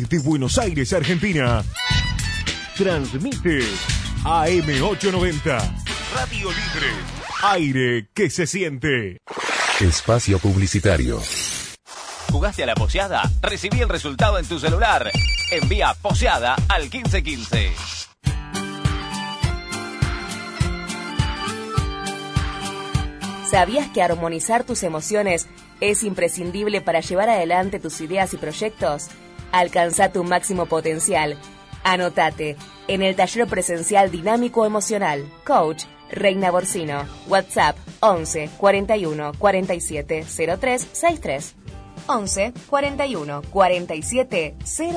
[0.00, 1.62] desde Buenos Aires, Argentina.
[2.76, 3.60] Transmite
[4.24, 5.84] AM890,
[6.14, 6.90] Radio Libre,
[7.42, 9.18] aire que se siente.
[9.80, 11.20] Espacio Publicitario.
[12.32, 13.22] ¿Jugaste a la poseada?
[13.40, 15.10] Recibí el resultado en tu celular.
[15.52, 17.70] Envía poseada al 1515.
[23.48, 25.46] ¿Sabías que armonizar tus emociones
[25.80, 29.10] es imprescindible para llevar adelante tus ideas y proyectos?
[29.54, 31.38] Alcanza tu máximo potencial.
[31.84, 32.56] Anotate
[32.88, 35.30] en el taller presencial dinámico emocional.
[35.46, 37.06] Coach Reina Borcino.
[37.28, 40.24] WhatsApp 11 41 47
[40.58, 41.54] 03 63.
[42.08, 44.56] 11 41 47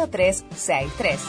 [0.10, 1.20] 03 63.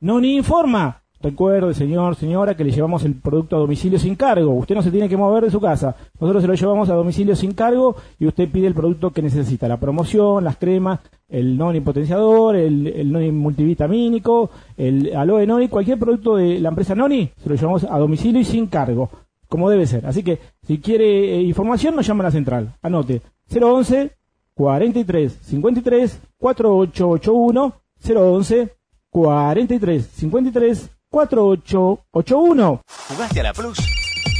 [0.00, 1.03] Noni informa.
[1.24, 4.52] Recuerde, señor, señora, que le llevamos el producto a domicilio sin cargo.
[4.52, 5.96] Usted no se tiene que mover de su casa.
[6.20, 9.66] Nosotros se lo llevamos a domicilio sin cargo y usted pide el producto que necesita.
[9.66, 16.36] La promoción, las cremas, el noni potenciador, el, noni multivitamínico, el aloe noni, cualquier producto
[16.36, 19.08] de la empresa noni, se lo llevamos a domicilio y sin cargo.
[19.48, 20.04] Como debe ser.
[20.04, 22.74] Así que, si quiere eh, información, nos llama a la central.
[22.82, 24.10] Anote 011
[24.52, 27.72] 43 53 4881
[28.04, 28.68] 011
[29.08, 32.82] 43 53 4881.
[33.08, 33.78] ¿Jugaste a la Plus?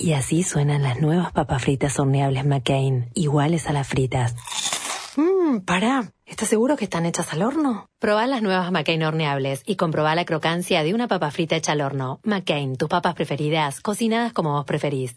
[0.00, 4.34] Y así suenan las nuevas papas fritas horneables McCain, iguales a las fritas.
[5.16, 6.10] Mmm, pará.
[6.24, 7.86] ¿Estás seguro que están hechas al horno?
[7.98, 11.82] Probá las nuevas McCain horneables y comprobá la crocancia de una papa frita hecha al
[11.82, 12.18] horno.
[12.24, 15.16] McCain, tus papas preferidas, cocinadas como vos preferís.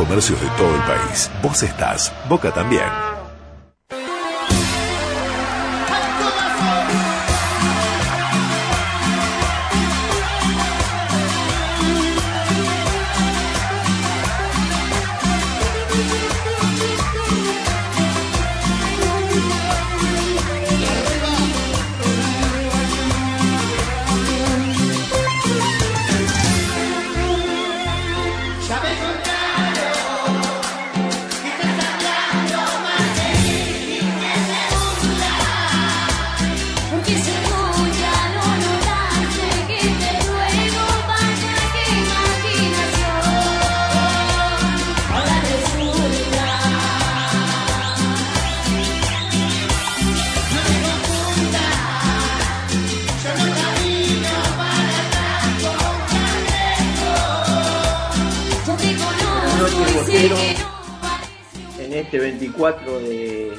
[0.00, 1.30] comercios de todo el país.
[1.42, 3.09] Vos estás, Boca también.
[62.50, 63.52] 24 de,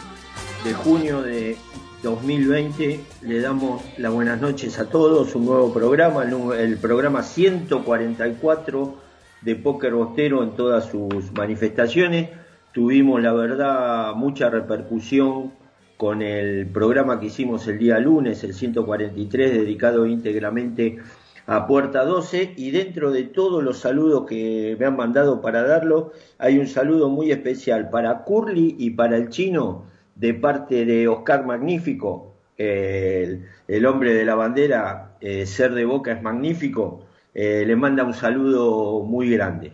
[0.83, 1.55] junio de
[2.03, 8.95] 2020 le damos las buenas noches a todos, un nuevo programa, el, programa 144
[9.41, 12.29] de Póker Bostero en todas sus manifestaciones.
[12.73, 15.53] Tuvimos, la verdad, mucha repercusión
[15.95, 20.97] con el programa que hicimos el día lunes, el 143, dedicado íntegramente
[21.45, 26.11] a Puerta 12 y dentro de todos los saludos que me han mandado para darlo,
[26.37, 29.85] hay un saludo muy especial para Curly y para el chino
[30.15, 36.11] de parte de Oscar Magnífico, el, el hombre de la bandera, eh, ser de boca
[36.11, 39.73] es magnífico, eh, le manda un saludo muy grande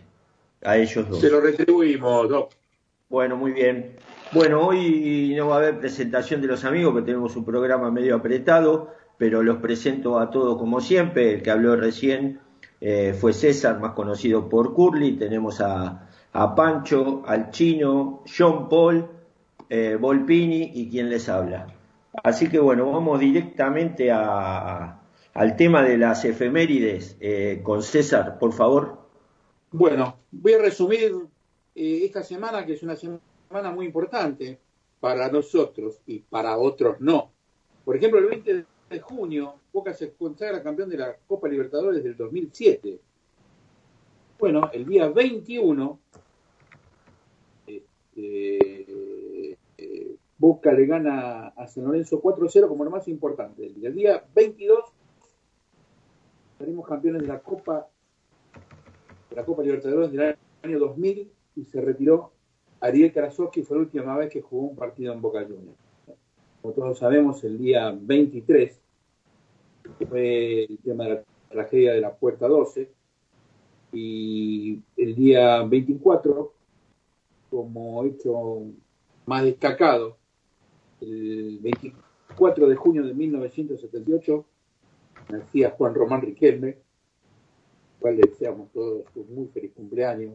[0.62, 1.20] a ellos dos.
[1.20, 2.52] Se lo retribuimos, Doc.
[3.08, 3.96] Bueno, muy bien.
[4.32, 8.16] Bueno, hoy no va a haber presentación de los amigos, que tenemos un programa medio
[8.16, 11.34] apretado, pero los presento a todos como siempre.
[11.34, 12.40] El que habló recién
[12.80, 15.18] eh, fue César, más conocido por Curly.
[15.18, 16.08] Tenemos a,
[16.56, 19.06] Pancho, al Chino, John Paul,
[19.68, 21.66] eh, Volpini y quien les habla.
[22.22, 25.00] Así que bueno, vamos directamente a,
[25.34, 28.98] al tema de las efemérides eh, con César, por favor.
[29.70, 31.14] Bueno, voy a resumir
[31.74, 34.58] eh, esta semana, que es una semana muy importante
[34.98, 37.30] para nosotros y para otros no.
[37.84, 42.16] Por ejemplo, el 20 de junio, Boca se consagra campeón de la Copa Libertadores del
[42.16, 43.00] 2007.
[44.38, 45.98] Bueno, el día 21,
[47.66, 53.66] este, eh, Boca le gana a San Lorenzo 4-0 como lo más importante.
[53.66, 54.84] El día 22
[56.58, 57.88] salimos campeones de la Copa
[59.30, 62.32] de la Copa Libertadores del año 2000 y se retiró
[62.80, 65.87] Ariel Karasowski, fue la última vez que jugó un partido en Boca Juniors.
[66.68, 68.78] Como todos sabemos, el día 23
[70.06, 72.92] fue el tema de la tragedia de la Puerta 12
[73.94, 76.52] y el día 24,
[77.48, 78.64] como hecho
[79.24, 80.18] más destacado,
[81.00, 84.44] el 24 de junio de 1978
[85.30, 90.34] nacía Juan Román Riquelme, al cual le deseamos todos un muy feliz cumpleaños.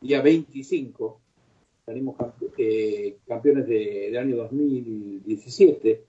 [0.00, 1.20] Día 25
[1.90, 2.14] salimos
[2.56, 6.04] eh, campeones de- del año 2017.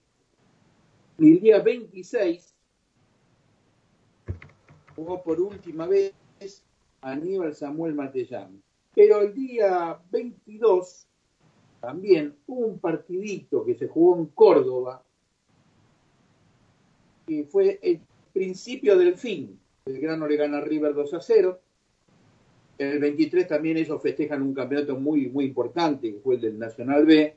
[1.18, 2.54] Y el día 26
[4.96, 6.14] jugó por última vez
[7.02, 8.62] Aníbal Samuel Matellán.
[8.94, 11.08] Pero el día 22
[11.80, 15.04] también hubo un partidito que se jugó en Córdoba,
[17.26, 18.02] que fue el
[18.34, 19.60] principio del fin.
[19.86, 21.60] El Grano le gana a River 2 a 0.
[22.78, 27.06] El 23 también ellos festejan un campeonato muy, muy importante, que fue el del Nacional
[27.06, 27.36] B.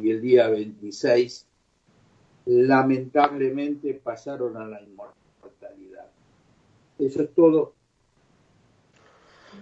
[0.00, 1.46] Y el día 26,
[2.46, 6.06] lamentablemente, pasaron a la inmortalidad.
[6.98, 7.74] Eso es todo.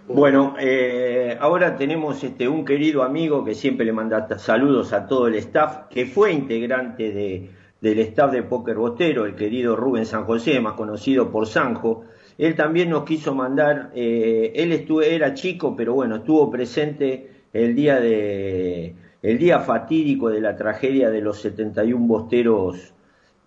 [0.07, 5.27] Bueno, eh, ahora tenemos este, un querido amigo que siempre le manda saludos a todo
[5.27, 7.49] el staff, que fue integrante de,
[7.79, 12.03] del staff de Póker Bostero, el querido Rubén San José, más conocido por Sanjo.
[12.37, 17.75] Él también nos quiso mandar, eh, él estuvo, era chico, pero bueno, estuvo presente el
[17.75, 22.93] día de, el día fatídico de la tragedia de los 71 bosteros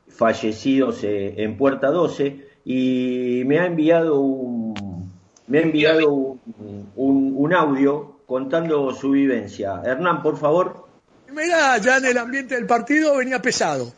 [0.08, 5.10] fallecidos eh, en Puerta 12 y me ha enviado un,
[5.46, 9.82] me ha enviado un, un- audio contando su vivencia.
[9.84, 10.86] Hernán, por favor.
[11.32, 13.92] Mirá, ya en el ambiente del partido venía pesado.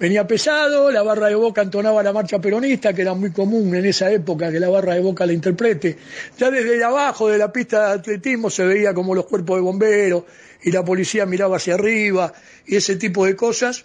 [0.00, 3.84] Venía pesado, la barra de Boca entonaba la marcha peronista, que era muy común en
[3.84, 5.98] esa época que la barra de Boca la interprete.
[6.38, 10.24] Ya desde abajo de la pista de atletismo se veía como los cuerpos de bomberos
[10.62, 12.32] y la policía miraba hacia arriba
[12.66, 13.84] y ese tipo de cosas,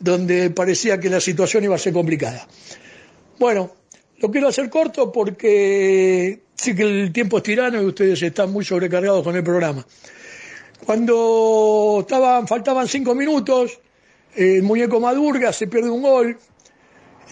[0.00, 2.48] donde parecía que la situación iba a ser complicada.
[3.38, 3.70] Bueno,
[4.20, 8.64] lo quiero hacer corto porque sí que el tiempo es tirano y ustedes están muy
[8.64, 9.86] sobrecargados con el programa.
[10.86, 13.78] Cuando estaban, faltaban cinco minutos,
[14.36, 16.38] el muñeco Madurga se pierde un gol,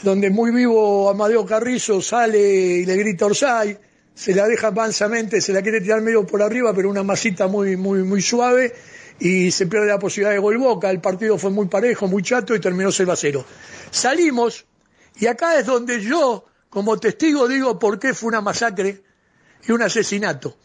[0.03, 3.79] donde muy vivo Amadeo Carrizo sale y le grita Orsay,
[4.15, 7.77] se la deja mansamente, se la quiere tirar medio por arriba, pero una masita muy,
[7.77, 8.75] muy, muy suave,
[9.19, 10.91] y se pierde la posibilidad de gol Boca.
[10.91, 13.45] El partido fue muy parejo, muy chato y terminó 0 a 0.
[13.91, 14.65] Salimos,
[15.17, 19.03] y acá es donde yo, como testigo, digo por qué fue una masacre
[19.67, 20.57] y un asesinato.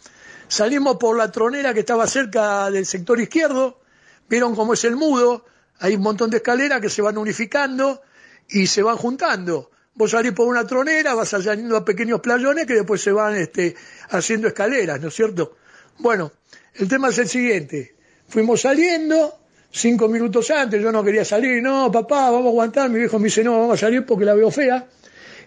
[0.47, 3.81] Salimos por la tronera que estaba cerca del sector izquierdo,
[4.29, 5.45] vieron cómo es el mudo,
[5.79, 8.01] hay un montón de escaleras que se van unificando
[8.49, 9.71] y se van juntando.
[9.93, 13.75] Vos salís por una tronera, vas saliendo a pequeños playones que después se van este,
[14.09, 15.57] haciendo escaleras, ¿no es cierto?
[15.97, 16.31] Bueno,
[16.75, 17.95] el tema es el siguiente.
[18.27, 19.39] Fuimos saliendo,
[19.71, 23.25] cinco minutos antes, yo no quería salir, no, papá, vamos a aguantar, mi viejo me
[23.25, 24.87] dice, no, vamos a salir porque la veo fea.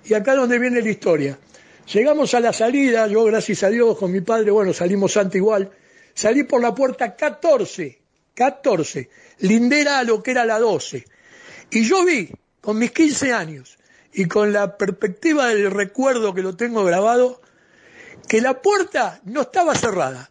[0.04, 1.38] Y acá es donde viene la historia.
[1.92, 5.70] Llegamos a la salida, yo gracias a Dios con mi padre, bueno, salimos antes igual,
[6.14, 7.99] salí por la puerta 14,
[8.34, 9.10] 14,
[9.40, 11.04] lindera a lo que era la 12.
[11.70, 13.78] Y yo vi, con mis 15 años,
[14.12, 17.40] y con la perspectiva del recuerdo que lo tengo grabado,
[18.28, 20.30] que la puerta no estaba cerrada,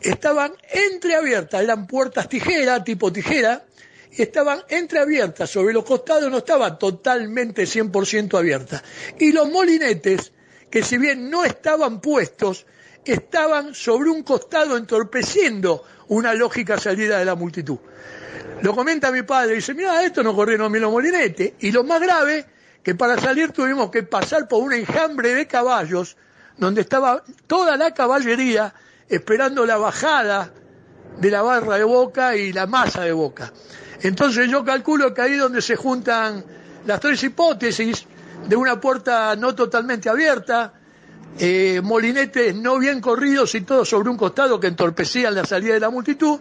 [0.00, 3.64] estaban entreabiertas, eran puertas tijera, tipo tijera,
[4.10, 8.82] y estaban entreabiertas, sobre los costados no estaban totalmente 100% abiertas.
[9.18, 10.32] Y los molinetes,
[10.70, 12.66] que si bien no estaban puestos,
[13.04, 17.78] estaban sobre un costado entorpeciendo una lógica salida de la multitud.
[18.62, 21.54] Lo comenta mi padre, dice, mira, esto no corrieron los molinetes.
[21.60, 22.46] Y lo más grave,
[22.82, 26.16] que para salir tuvimos que pasar por un enjambre de caballos,
[26.56, 28.72] donde estaba toda la caballería
[29.08, 30.52] esperando la bajada
[31.18, 33.52] de la barra de boca y la masa de boca.
[34.00, 36.44] Entonces yo calculo que ahí donde se juntan
[36.86, 38.06] las tres hipótesis
[38.48, 40.72] de una puerta no totalmente abierta,
[41.38, 45.80] eh, molinetes no bien corridos y todo sobre un costado que entorpecían la salida de
[45.80, 46.38] la multitud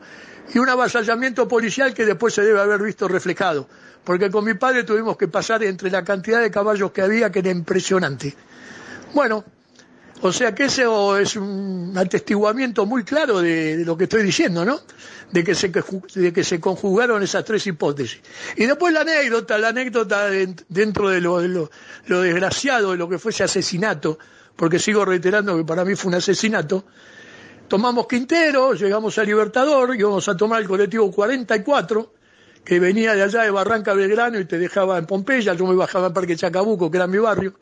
[0.53, 3.67] y un avasallamiento policial que después se debe haber visto reflejado.
[4.03, 7.39] Porque con mi padre tuvimos que pasar entre la cantidad de caballos que había que
[7.39, 8.35] era impresionante.
[9.13, 9.43] Bueno,
[10.23, 14.65] o sea que eso es un atestiguamiento muy claro de, de lo que estoy diciendo,
[14.65, 14.79] ¿no?
[15.31, 15.69] De que, se,
[16.15, 18.19] de que se conjugaron esas tres hipótesis.
[18.57, 21.71] Y después la anécdota, la anécdota de- dentro de lo, de lo-
[22.07, 24.19] lo desgraciado de lo que fue ese asesinato,
[24.61, 26.85] porque sigo reiterando que para mí fue un asesinato,
[27.67, 32.13] tomamos Quintero, llegamos a Libertador, íbamos a tomar el colectivo 44,
[32.63, 36.09] que venía de allá de Barranca Belgrano y te dejaba en Pompeya, yo me bajaba
[36.09, 37.55] en Parque Chacabuco, que era mi barrio,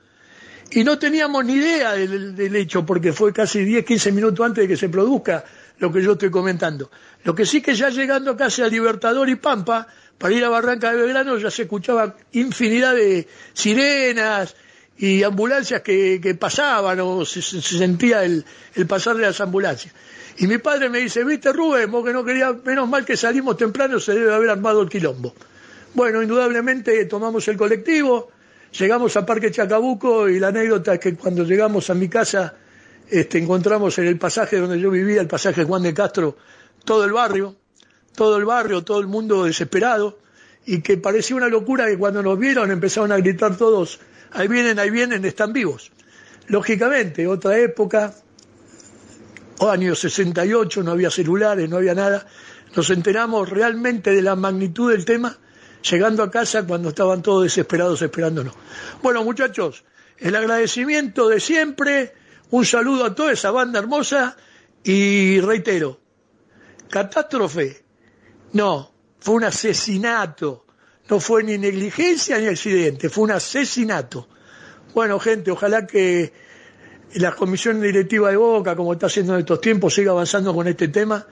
[0.71, 4.63] y no teníamos ni idea del, del hecho, porque fue casi 10, 15 minutos antes
[4.63, 5.45] de que se produzca
[5.77, 6.91] lo que yo estoy comentando.
[7.23, 9.87] Lo que sí que ya llegando casi a Libertador y Pampa,
[10.17, 14.53] para ir a Barranca de Belgrano ya se escuchaba infinidad de sirenas
[14.99, 18.43] y ambulancias que, que pasaban o se, se- se sentía el,
[18.75, 19.93] el pasar de las ambulancias.
[20.37, 23.57] Y mi padre me dice, viste Rubén, vos que no querías, menos mal que salimos
[23.57, 25.33] temprano, se debe haber armado el quilombo.
[25.93, 28.29] Bueno, indudablemente tomamos el colectivo,
[28.77, 32.53] llegamos a Parque Chacabuco y la anécdota es que cuando llegamos a mi casa
[33.09, 36.37] este, encontramos en el pasaje donde yo vivía, el pasaje Juan de Castro,
[36.85, 37.55] todo el barrio,
[38.15, 40.19] todo el barrio, todo el mundo desesperado
[40.65, 43.99] y que parecía una locura que cuando nos vieron empezaron a gritar todos,
[44.31, 45.91] ahí vienen, ahí vienen, están vivos.
[46.47, 48.13] Lógicamente, otra época,
[49.59, 52.25] año 68, no había celulares, no había nada,
[52.75, 55.37] nos enteramos realmente de la magnitud del tema
[55.81, 58.53] llegando a casa cuando estaban todos desesperados esperándonos.
[59.01, 59.83] Bueno, muchachos,
[60.17, 62.13] el agradecimiento de siempre,
[62.51, 64.35] un saludo a toda esa banda hermosa
[64.83, 65.99] y reitero,
[66.89, 67.83] catástrofe,
[68.53, 70.65] no, fue un asesinato,
[71.09, 74.27] no fue ni negligencia ni accidente, fue un asesinato.
[74.93, 76.31] Bueno, gente, ojalá que
[77.15, 80.87] la comisión directiva de Boca, como está haciendo en estos tiempos, siga avanzando con este
[80.87, 81.25] tema,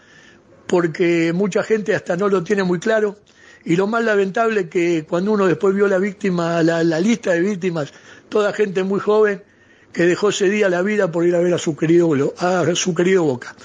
[0.65, 3.17] porque mucha gente hasta no lo tiene muy claro.
[3.65, 7.93] Y lo más lamentable que cuando uno después vio la víctima, la, lista de víctimas,
[8.29, 9.43] toda gente muy joven
[9.91, 12.95] que dejó ese día la vida por ir a ver a su querido, a su
[12.95, 13.55] querido Boca.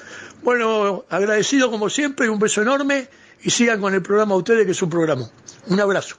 [0.42, 3.08] Bueno, agradecido como siempre, un beso enorme
[3.42, 5.30] y sigan con el programa ustedes, que es un programa.
[5.70, 6.16] Un abrazo.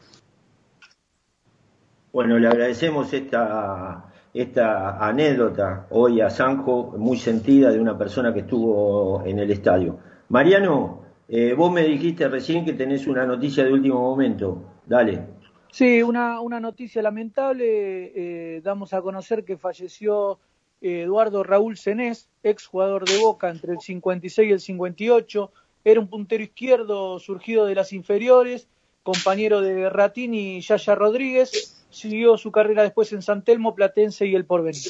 [2.11, 8.41] Bueno, le agradecemos esta, esta anécdota hoy a Sanjo, muy sentida de una persona que
[8.41, 9.99] estuvo en el estadio.
[10.29, 14.63] Mariano, eh, vos me dijiste recién que tenés una noticia de último momento.
[14.85, 15.27] Dale.
[15.71, 18.11] Sí, una, una noticia lamentable.
[18.15, 20.39] eh, damos a conocer que falleció
[20.81, 25.51] eh, Eduardo Raúl Senés, ex jugador de Boca entre el 56 y el 58.
[25.83, 28.67] Era un puntero izquierdo surgido de las inferiores,
[29.03, 31.85] compañero de Ratini Yaya Rodríguez.
[31.89, 34.81] Siguió su carrera después en San Telmo, Platense y el Porvenir.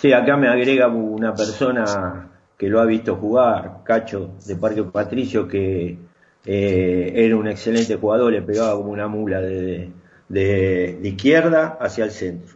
[0.00, 5.48] Sí, acá me agrega una persona que lo ha visto jugar, Cacho de Parque Patricio,
[5.48, 5.98] que
[6.46, 9.90] eh, era un excelente jugador, le pegaba como una mula de,
[10.28, 12.54] de- de izquierda hacia el centro.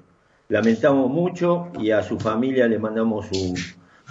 [0.48, 3.54] Lamentamos mucho y a su familia le mandamos un,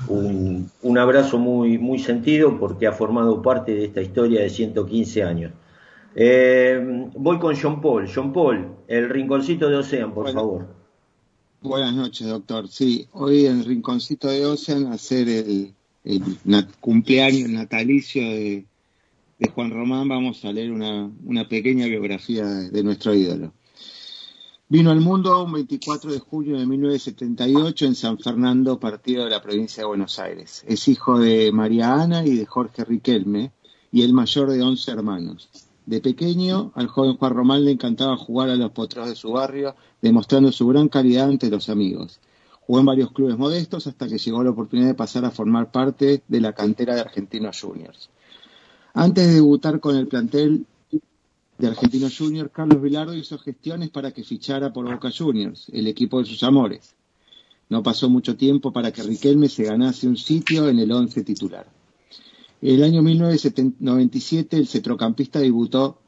[0.09, 5.23] un- un abrazo muy, muy sentido porque ha formado parte de esta historia de 115
[5.23, 5.51] años.
[6.19, 6.79] Eh,
[7.15, 8.09] voy con John Paul.
[8.13, 10.39] John Paul, el rinconcito de Ocean, por Bueno.
[10.39, 10.75] favor.
[11.61, 12.67] Buenas noches, doctor.
[12.67, 18.65] Sí, hoy en el Rinconcito de Ocean hacer el, el nat- cumpleaños natalicio de,
[19.39, 23.53] de Juan Román vamos a leer una, una pequeña biografía de, de nuestro ídolo.
[24.69, 29.41] Vino al mundo un 24 de junio de 1978 en San Fernando, partido de la
[29.41, 30.63] provincia de Buenos Aires.
[30.67, 33.51] Es hijo de María Ana y de Jorge Riquelme
[33.91, 35.49] y el mayor de 11 hermanos.
[35.87, 39.73] De pequeño, al joven Juan Román le encantaba jugar a los potros de su barrio,
[40.01, 42.19] demostrando su gran calidad ante los amigos.
[42.59, 46.23] Jugó en varios clubes modestos hasta que llegó la oportunidad de pasar a formar parte
[46.27, 48.09] de la cantera de Argentinos Juniors.
[48.93, 50.65] Antes de debutar con el plantel
[51.57, 56.19] de Argentinos Juniors, Carlos Vilardo hizo gestiones para que fichara por Boca Juniors, el equipo
[56.19, 56.95] de sus amores.
[57.69, 61.76] No pasó mucho tiempo para que Riquelme se ganase un sitio en el once titular.
[62.61, 65.99] El año 1997 el centrocampista debutó,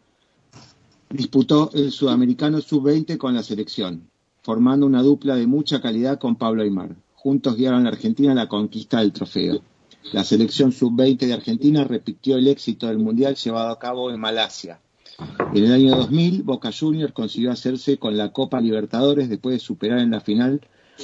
[1.10, 4.10] disputó el sudamericano sub-20 con la selección,
[4.41, 6.96] formando una dupla de mucha calidad con Pablo Aymar.
[7.13, 9.62] Juntos guiaron a la Argentina a la conquista del trofeo.
[10.12, 14.79] La selección sub-20 de Argentina repitió el éxito del Mundial llevado a cabo en Malasia.
[15.53, 20.00] En el año 2000, Boca Juniors consiguió hacerse con la Copa Libertadores después de superar
[20.00, 20.62] en la final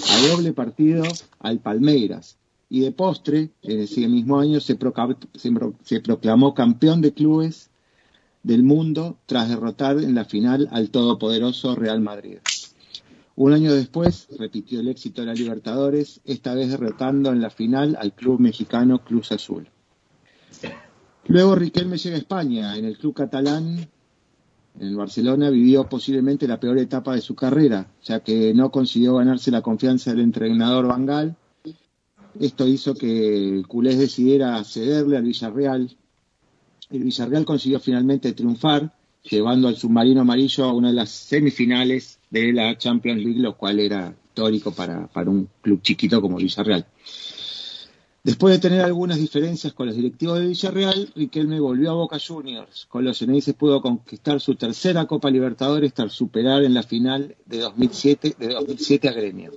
[0.09, 1.03] a doble partido
[1.39, 2.37] al Palmeiras,
[2.69, 4.77] y de postre, en ese mismo año, se,
[5.35, 7.69] se pro- se proclamó campeón de clubes
[8.43, 12.37] del mundo tras derrotar en la final al todopoderoso Real Madrid.
[13.35, 17.97] Un año después repitió el éxito de la Libertadores, esta vez derrotando en la final
[17.99, 19.67] al club mexicano Cruz Azul.
[21.27, 23.87] Luego Riquelme llega a España, en el club catalán,
[24.79, 29.15] en el Barcelona, vivió posiblemente la peor etapa de su carrera, ya que no consiguió
[29.15, 31.35] ganarse la confianza del entrenador Van Gaal.
[32.39, 35.95] Esto hizo que culés decidiera cederle al Villarreal.
[36.89, 42.53] El Villarreal consiguió finalmente triunfar, llevando al submarino amarillo a una de las semifinales de
[42.53, 46.85] la Champions League, lo cual era histórico para, para un club chiquito como Villarreal.
[48.25, 52.87] Después de tener algunas diferencias con los directivos de Villarreal, Riquelme volvió a Boca Juniors.
[52.87, 57.59] Con los Ceneices pudo conquistar su tercera Copa Libertadores tras superar en la final de
[57.59, 59.51] 2007, de 2007 a Gremio.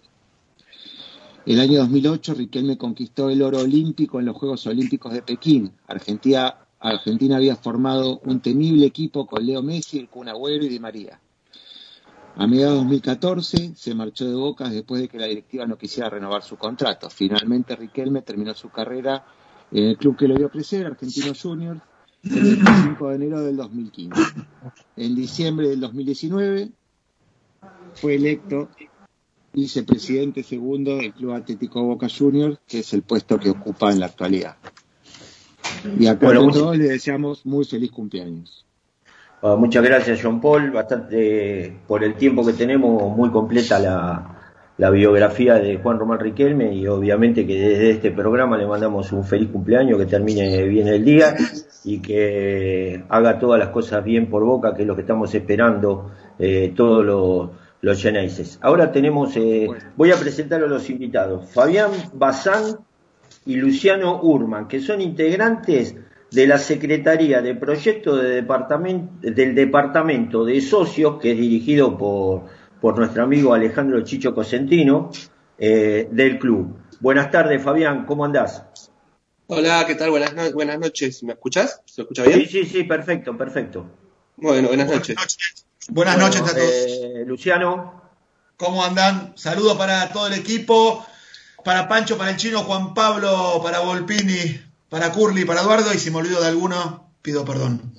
[1.48, 5.72] El año 2008, Riquelme conquistó el oro olímpico en los Juegos Olímpicos de Pekín.
[5.86, 10.78] Argentina, Argentina había formado un temible equipo con Leo Messi, el Kun Agüero y Di
[10.78, 11.18] María.
[12.36, 16.10] A mediados de 2014 se marchó de Boca después de que la directiva no quisiera
[16.10, 17.08] renovar su contrato.
[17.08, 19.24] Finalmente Riquelme terminó su carrera
[19.72, 21.80] en el club que lo vio crecer, Argentino Juniors,
[22.24, 24.20] el 25 de enero del 2015.
[24.96, 26.72] En diciembre del 2019
[27.94, 28.68] fue electo
[29.60, 34.06] vicepresidente segundo del Club Atlético Boca Juniors, que es el puesto que ocupa en la
[34.06, 34.56] actualidad.
[35.98, 38.64] Y Bueno, a muchas- todos les deseamos muy feliz cumpleaños.
[39.42, 40.70] Ah, muchas gracias, John Paul.
[40.72, 44.34] Bastante, por el tiempo que tenemos, muy completa la,
[44.78, 49.24] la biografía de Juan Román Riquelme y obviamente que desde este programa le mandamos un
[49.24, 51.36] feliz cumpleaños, que termine bien el día
[51.84, 56.10] y que haga todas las cosas bien por boca, que es lo que estamos esperando
[56.40, 58.58] eh, todos los, los Geneises.
[58.62, 61.50] Ahora tenemos, eh, voy a presentar a los invitados.
[61.52, 62.78] Fabián Bazán
[63.46, 65.94] y Luciano Urman, que son integrantes
[66.30, 72.44] de la Secretaría de Proyectos de Departamento, del Departamento de Socios, que es dirigido por,
[72.80, 75.10] por nuestro amigo Alejandro Chicho Cosentino,
[75.58, 76.76] eh, del club.
[77.00, 78.64] Buenas tardes, Fabián, ¿cómo andás?
[79.46, 80.10] Hola, ¿qué tal?
[80.10, 81.22] Buenas, no- buenas noches.
[81.22, 81.80] ¿Me escuchás?
[81.86, 82.40] ¿Se escucha bien?
[82.40, 83.86] Sí, sí, sí, perfecto, perfecto.
[84.36, 85.16] Bueno, buenas noches.
[85.16, 86.58] Buenas Bueno, noches a todos.
[86.58, 88.02] eh, Luciano.
[88.56, 89.32] ¿Cómo andan?
[89.36, 91.06] Saludos para todo el equipo,
[91.64, 96.10] para Pancho, para el chino, Juan Pablo, para Volpini, para Curly, para Eduardo, y si
[96.10, 97.92] me olvido de alguno, pido perdón.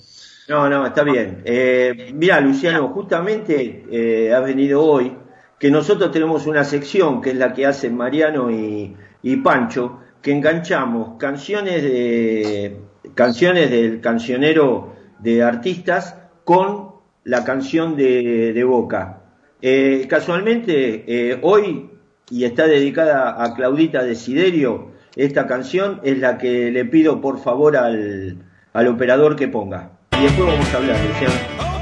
[0.49, 1.43] No, no, está bien.
[1.45, 5.15] Eh, mira, Luciano, justamente eh, has venido hoy,
[5.58, 10.32] que nosotros tenemos una sección que es la que hacen Mariano y, y Pancho, que
[10.34, 12.82] enganchamos canciones de
[13.15, 16.88] canciones del cancionero de artistas con
[17.30, 19.22] la canción de, de Boca.
[19.62, 21.92] Eh, casualmente, eh, hoy,
[22.32, 27.78] y está dedicada a Claudita Desiderio, esta canción es la que le pido por favor
[27.78, 28.38] al,
[28.74, 29.92] al operador que ponga.
[30.20, 31.79] Y después vamos a hablar.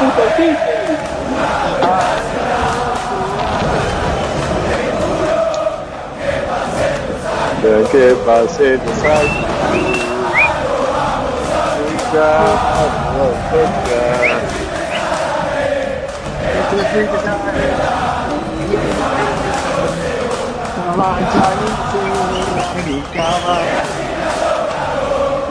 [0.00, 0.56] Vamos, puto City.
[7.62, 9.46] De que pase los años.
[11.82, 12.28] Nunca
[13.16, 14.00] nos toca.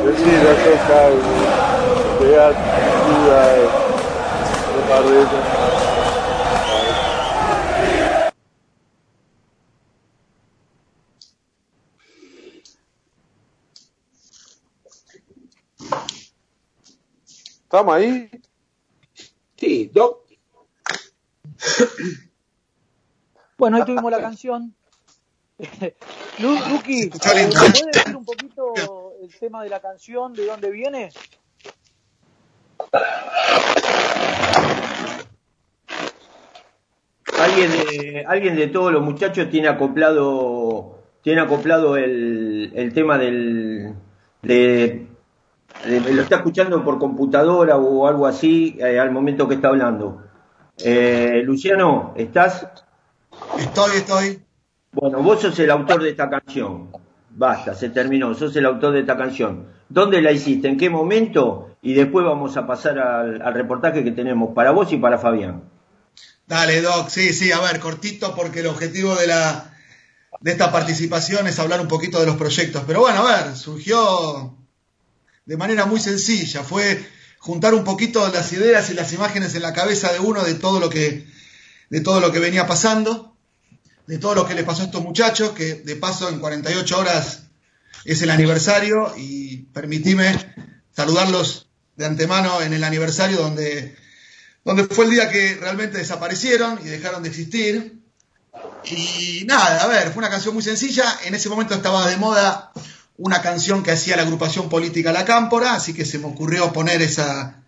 [0.06, 1.12] Decida tocar,
[2.20, 3.79] te ayuda, te
[17.64, 18.30] ¿Estamos ahí?
[19.58, 20.26] Sí, Doc.
[23.58, 24.76] Bueno, ahí tuvimos la canción.
[26.40, 31.12] Lu- Luqui, ¿me puedes decir un poquito el tema de la canción, de dónde viene?
[37.42, 43.94] Alguien de, alguien de todos los muchachos tiene acoplado, tiene acoplado el, el tema del,
[44.42, 45.08] de-
[45.88, 50.22] de- lo está escuchando por computadora o algo así eh, al momento que está hablando.
[50.84, 52.68] Eh, Luciano, ¿estás?
[53.58, 54.40] Estoy, estoy.
[54.92, 56.90] Bueno, vos sos el autor de esta canción.
[57.30, 58.34] Basta, se terminó.
[58.34, 59.68] Sos el autor de esta canción.
[59.88, 60.68] ¿Dónde la hiciste?
[60.68, 61.70] ¿En qué momento?
[61.82, 65.62] Y después vamos a pasar al, al reportaje que tenemos para vos y para Fabián.
[66.50, 67.10] Dale, Doc.
[67.10, 69.72] Sí, sí, a ver, cortito porque el objetivo de la
[70.42, 72.84] de esta participación es hablar un poquito de los proyectos.
[72.88, 74.58] Pero bueno, a ver, surgió
[75.46, 76.64] de manera muy sencilla.
[76.64, 77.08] Fue
[77.38, 80.80] juntar un poquito las ideas y las imágenes en la cabeza de uno de todo
[80.80, 81.28] lo que,
[81.92, 83.36] de todo lo que venía pasando,
[84.08, 87.44] de todo lo que le pasó a estos muchachos, que de paso en 48 horas
[88.06, 90.34] es el aniversario y permitime
[90.96, 93.96] saludarlos de antemano en el aniversario donde,
[94.64, 98.00] donde fue el día que realmente desaparecieron y dejaron de existir.
[98.86, 101.06] Y nada, a ver, fue una canción muy sencilla.
[101.26, 102.72] En ese momento estaba de moda
[103.18, 107.02] una canción que hacía la agrupación política La Cámpora, así que se me ocurrió poner
[107.02, 107.64] esa,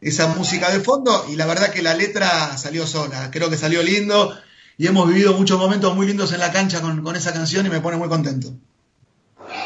[0.00, 3.30] esa música de fondo y la verdad que la letra salió sola.
[3.30, 4.32] Creo que salió lindo
[4.78, 7.70] y hemos vivido muchos momentos muy lindos en la cancha con, con esa canción y
[7.70, 8.48] me pone muy contento.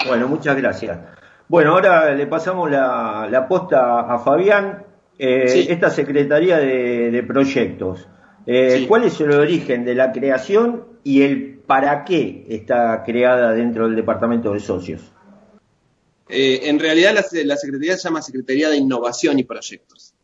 [0.07, 0.99] Bueno, muchas gracias.
[1.49, 4.85] Bueno, ahora le pasamos la, la posta a Fabián.
[5.19, 5.67] Eh, Sí.
[5.71, 8.07] Esta Secretaría de, de Proyectos,
[8.47, 8.87] eh, Sí.
[8.87, 13.97] ¿cuál es el origen de la creación y el para qué está creada dentro del
[13.97, 15.03] Departamento de Socios?
[16.29, 20.15] Eh, en realidad la, la Secretaría se llama Secretaría de Innovación y Proyectos.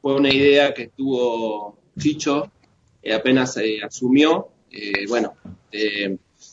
[0.00, 2.50] Fue una idea que tuvo Chicho,
[3.14, 4.48] apenas asumió.
[5.08, 5.34] Bueno,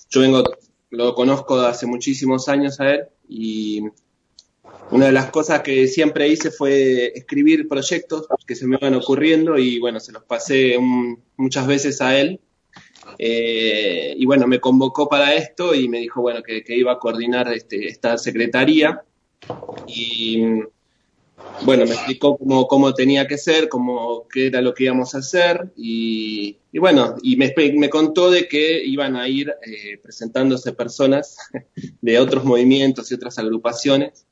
[0.10, 0.43] yo vengo,
[0.91, 3.84] lo conozco de hace muchísimos años a él y
[4.91, 9.58] una de las cosas que siempre hice fue escribir proyectos que se me iban ocurriendo
[9.58, 12.39] y bueno, se los pasé un- muchas veces a él.
[13.17, 17.52] Eh, y bueno, me convocó para esto y me dijo, bueno, que, iba a coordinar
[17.54, 19.04] este, esta secretaría.
[19.88, 20.41] Y
[21.65, 25.71] bueno, me explicó cómo, tenía que ser, cómo, qué era lo que íbamos a hacer.
[25.75, 31.38] Y, bueno, y me, me contó de que iban a ir eh, presentándose personas
[32.02, 34.25] de otros movimientos y otras agrupaciones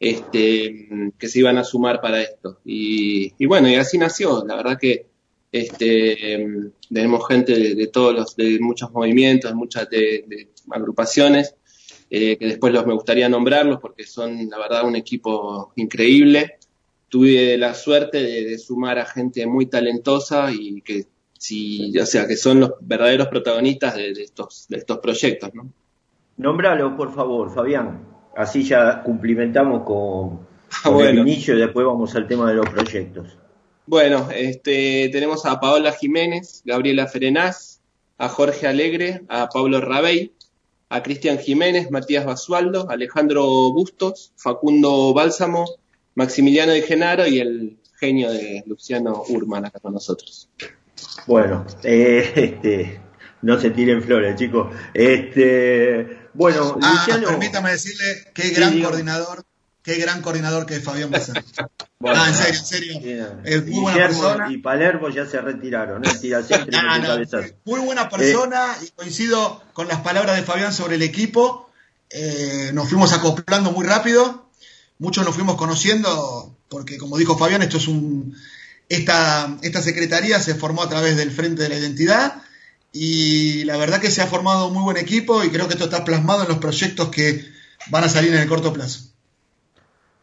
[0.00, 2.58] este, que se iban a sumar para esto.
[2.64, 4.44] Y, bueno, y así nació.
[4.44, 5.06] La verdad que
[5.50, 11.54] este, em, tenemos gente de, todos los, de muchos movimientos, muchas de, agrupaciones,
[12.10, 16.58] eh, que después los me gustaría nombrarlos porque son, la verdad, un equipo increíble.
[17.08, 22.36] Tuve la suerte de, sumar a gente muy talentosa y que sí, o sea, que
[22.36, 25.72] son los verdaderos protagonistas de, de estos, de estos proyectos, ¿no?
[26.36, 28.17] Nómbralo, por favor, Fabián.
[28.38, 30.46] Así ya cumplimentamos con,
[30.84, 31.22] con bueno.
[31.22, 33.36] el inicio y después vamos al tema de los proyectos.
[33.84, 37.80] Bueno, este, tenemos a Paola Jiménez, Gabriela Ferenaz,
[38.16, 40.30] a Jorge Alegre, a Pablo Rabey,
[40.88, 45.66] a Cristian Jiménez, Matías Basualdo, Alejandro Bustos, Facundo Bálsamo,
[46.14, 50.48] Maximiliano de Genaro y el genio de Luciano Urman acá con nosotros.
[51.26, 53.00] Bueno, eh, este,
[53.42, 54.68] no se tiren flores, chicos.
[54.94, 57.28] Este, bueno, Ah, Luciano.
[57.28, 59.44] permítame decirle qué gran coordinador,
[59.82, 61.10] qué gran coordinador que es Fabián.
[61.10, 63.40] Bueno, ah, en serio, en serio.
[63.44, 64.52] Es muy buena Guillermo persona.
[64.52, 67.46] y Palermo ya se retiraron, mete no.
[67.64, 71.70] Muy buena Eh, persona y coincido con las palabras de Fabián sobre el equipo.
[72.10, 74.48] Eh, nos fuimos acoplando muy rápido,
[74.98, 78.34] muchos nos fuimos conociendo porque como dijo Fabián, esto es un
[78.88, 82.42] esta, esta secretaría se formó a través del Frente de la Identidad
[83.00, 85.84] y la verdad que se ha formado un muy buen equipo y creo que esto
[85.84, 87.44] está plasmado en los proyectos que
[87.90, 89.12] van a salir en el corto plazo.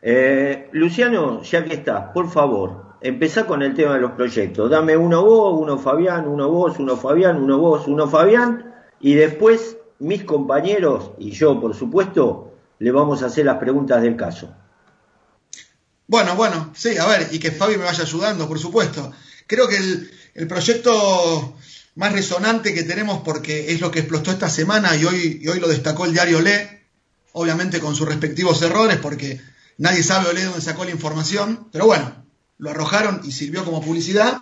[0.02, 4.70] Eh, Luciano, ya que estás, por favor, empezá con el tema de los proyectos.
[4.70, 9.78] Dame uno vos, uno Fabián, uno vos, uno Fabián, uno vos, uno Fabián, y después
[10.00, 14.54] mis compañeros y yo, por supuesto, le vamos a hacer las preguntas del caso.
[16.08, 19.14] Bueno, bueno, sí, a ver, y que Fabi me vaya ayudando, por supuesto.
[19.48, 21.56] Creo que el, el proyecto
[21.96, 25.60] más resonante que tenemos, porque es lo que explotó esta semana y hoy, y hoy
[25.60, 26.86] lo destacó el diario Le,
[27.32, 29.42] obviamente con sus respectivos errores, porque
[29.78, 32.26] nadie sabe o lee dónde sacó la información, pero bueno,
[32.58, 34.42] lo arrojaron y sirvió como publicidad,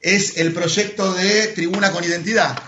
[0.00, 2.58] es el proyecto de Tribuna con Identidad,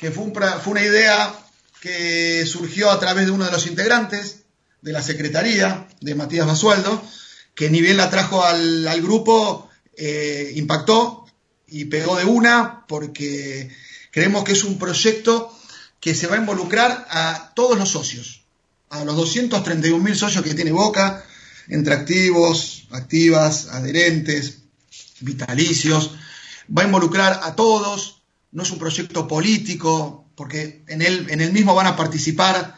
[0.00, 1.34] que fue, un fue una idea
[1.80, 4.42] que surgió a través de uno de los integrantes
[4.82, 7.02] de la Secretaría, de Matías Basualdo,
[7.54, 11.21] que ni bien la trajo al, al grupo, eh, impactó
[11.72, 13.70] y pegó de una, porque
[14.10, 15.56] creemos que es un proyecto
[16.00, 18.42] que se va a involucrar a todos los socios,
[18.90, 21.24] a los 231 mil socios que tiene Boca,
[21.68, 24.58] entre activos, activas, adherentes,
[25.20, 26.10] vitalicios,
[26.76, 31.52] va a involucrar a todos, no es un proyecto político, porque en él, en el
[31.52, 32.76] mismo van a participar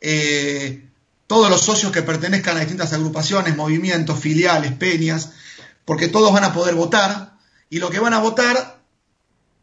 [0.00, 0.86] eh,
[1.26, 5.30] todos los socios que pertenezcan a distintas agrupaciones, movimientos, filiales, peñas,
[5.86, 7.33] porque todos van a poder votar
[7.74, 8.84] y lo que van a votar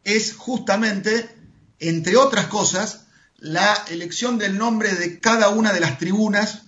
[0.04, 1.34] es justamente,
[1.78, 3.06] entre otras cosas,
[3.38, 6.64] la elección del nombre de cada una de las tribunas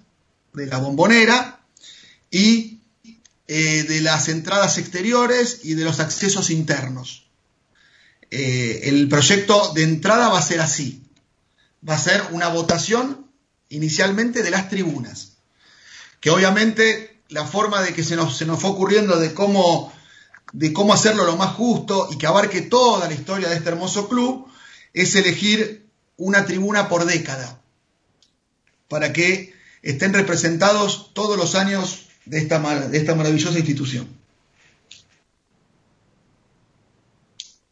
[0.54, 1.61] de la bombonera
[2.30, 2.80] y
[3.46, 7.26] eh, de las entradas exteriores y de los accesos internos.
[8.30, 11.02] Eh, el proyecto de entrada va a ser así.
[11.87, 13.30] Va a ser una votación
[13.68, 15.33] inicialmente de las tribunas.
[16.20, 19.92] Que obviamente la forma de que se nos, se nos fue ocurriendo de cómo,
[20.54, 24.08] de cómo hacerlo lo más justo y que abarque toda la historia de este hermoso
[24.08, 24.46] club
[24.92, 25.84] es elegir
[26.16, 27.60] una tribuna por década.
[28.88, 34.08] Para que estén representados todos los años de esta, de esta maravillosa institución.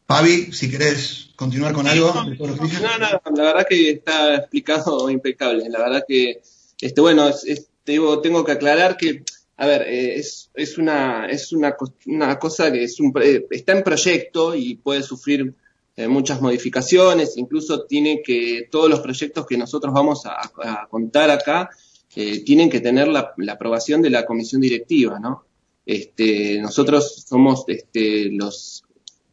[0.05, 2.13] Pavi, si querés continuar con algo.
[2.13, 5.69] No, no, la verdad que está explicado impecable.
[5.69, 6.41] La verdad que,
[6.81, 9.23] este, bueno, es- digo, tengo que aclarar que,
[9.57, 11.75] a ver, eh, es, es una, es una,
[12.07, 15.53] una cosa que es un, eh, está en proyecto y puede sufrir
[15.95, 17.37] eh, muchas modificaciones.
[17.37, 21.69] Incluso tiene que, todos los proyectos que nosotros vamos a, contar acá,
[22.15, 25.45] eh, tienen que tener la, aprobación de la comisión directiva, ¿no?
[25.85, 28.83] Este, nosotros somos este, los,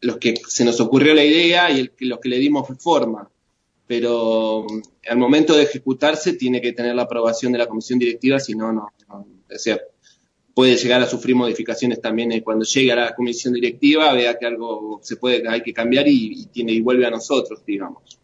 [0.01, 3.31] los que se nos ocurrió la idea y el, los que le dimos forma,
[3.87, 4.81] pero mm,
[5.11, 8.73] al momento de ejecutarse tiene que tener la aprobación de la comisión directiva, si no,
[8.73, 9.81] no, no- o sea,
[10.55, 14.47] puede llegar a sufrir modificaciones también eh, cuando llegue a la comisión directiva, vea que
[14.47, 18.19] algo se puede, hay que cambiar y, y tiene y vuelve a nosotros, digamos.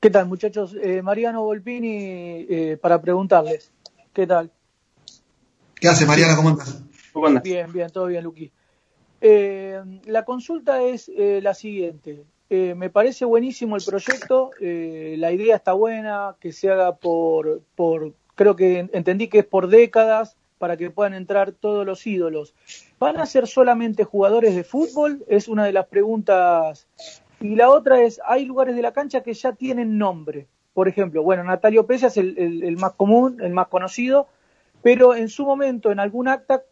[0.00, 0.76] ¿Qué tal, muchachos?
[0.80, 3.72] Eh, Mariano Volpini, eh, para preguntarles.
[4.12, 4.50] ¿Qué tal?
[5.74, 6.36] ¿Qué hace Mariana?
[6.36, 6.82] ¿Cómo andas?
[7.12, 7.42] ¿Cómo andas?
[7.42, 8.50] Bien, bien, todo bien, Luqui.
[9.20, 12.24] Eh, la consulta es eh, la siguiente.
[12.48, 17.62] Eh, me parece buenísimo el proyecto, eh, la idea está buena, que se haga por,
[17.74, 22.06] por, creo que en- entendí que es por décadas para que puedan entrar todos los
[22.06, 22.54] ídolos.
[23.00, 25.24] ¿Van a ser solamente jugadores de fútbol?
[25.28, 26.86] Es una de las preguntas.
[27.40, 30.46] Y la otra es, hay lugares de la cancha que ya tienen nombre.
[30.72, 34.28] Por ejemplo, bueno, Natalio Pella es el, el- el más común, el más conocido,
[34.82, 36.62] pero en su momento, en algún acta,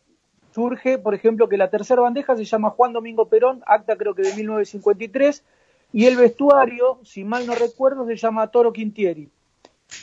[0.55, 4.23] surge, por ejemplo, que la tercera bandeja se llama Juan Domingo Perón, acta creo que
[4.23, 5.43] de 1953,
[5.93, 9.29] y el vestuario, si mal no recuerdo, se llama Toro Quintieri.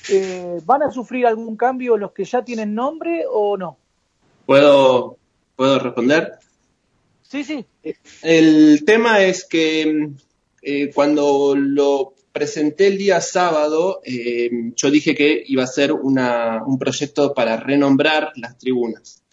[0.10, 3.78] Eh, ¿Van a sufrir algún cambio los que ya tienen nombre o no?
[4.46, 5.18] ¿Puedo,
[5.56, 6.34] ¿Puedo responder?
[7.24, 7.66] Sí, sí.
[8.22, 10.10] El tema es que
[10.62, 16.64] eh, cuando lo presenté el día sábado, eh, yo dije que iba a ser una-
[16.66, 19.24] un proyecto para renombrar las tribunas.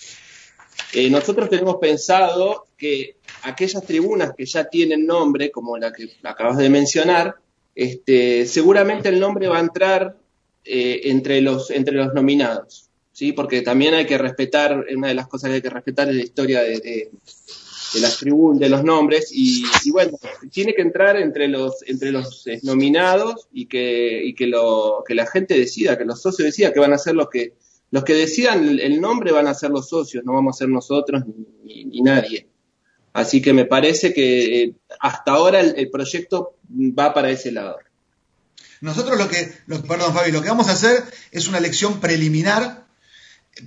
[0.93, 6.57] Eh, nosotros tenemos pensado que aquellas tribunas que ya tienen nombre, como la que acabas
[6.57, 7.37] de mencionar,
[7.75, 10.17] este, seguramente el nombre va a entrar
[10.65, 13.33] eh, entre, los, entre los nominados, ¿sí?
[13.33, 16.23] porque también hay que respetar, una de las cosas que hay que respetar es la
[16.23, 17.11] historia de, de-
[18.03, 20.19] las tribunas, de los nombres, y, bueno,
[20.53, 25.15] tiene que entrar entre los, entre los eh, nominados y que, y que, lo, que
[25.15, 27.55] la gente decida, que los socios decidan que van a ser los que,
[27.91, 30.69] los que decidan el, el nombre van a ser los socios, no vamos a ser
[30.69, 32.47] nosotros ni, ni- ni nadie.
[33.15, 37.79] Así que me parece que eh, hasta ahora el, el proyecto va para ese lado.
[38.81, 42.87] Nosotros lo que, lo- perdón Fabi, lo que vamos a hacer es una elección preliminar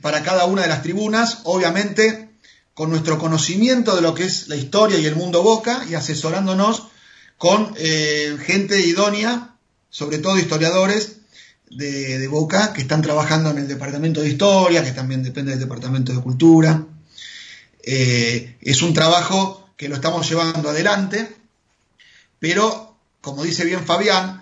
[0.01, 2.29] para cada una de las tribunas, obviamente
[2.73, 6.87] con nuestro conocimiento de lo que es la historia y el mundo Boca y asesorándonos
[7.37, 9.55] con eh, gente idónea,
[9.89, 11.17] sobre todo historiadores
[11.69, 15.59] de, de Boca, que están trabajando en el departamento de historia, que también depende del
[15.59, 16.85] departamento de cultura.
[17.83, 21.35] Eh, es un trabajo que lo estamos llevando adelante,
[22.39, 24.40] pero como dice bien Fabián,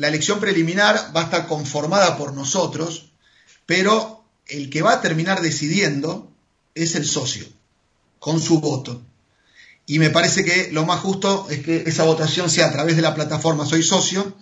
[0.00, 3.10] la elección preliminar va a estar conformada por nosotros,
[3.66, 6.32] pero el que va a terminar decidiendo
[6.74, 7.44] es el socio,
[8.18, 9.02] con su voto.
[9.84, 13.02] Y me parece que lo más justo es que esa votación sea a través de
[13.02, 14.38] la plataforma Soy Socio,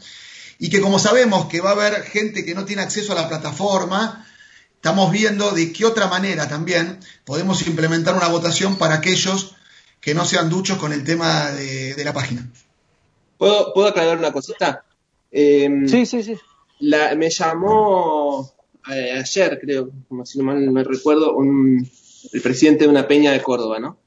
[0.61, 3.29] y que como sabemos que va a haber gente que no tiene acceso a la
[3.29, 4.29] plataforma,
[4.77, 9.57] estamos viendo de qué otra manera también podemos implementar una votación para aquellos
[10.01, 12.49] que no sean duchos con el tema de, la página.
[13.39, 14.85] ¿Puedo, ¿puedo aclarar una cosita?
[15.31, 16.35] Eh, sí, sí, sí.
[16.81, 18.53] La, me llamó
[18.91, 21.89] eh, ayer, creo, como si no mal me recuerdo, un,
[22.33, 23.99] el presidente de una peña de Córdoba, ¿no?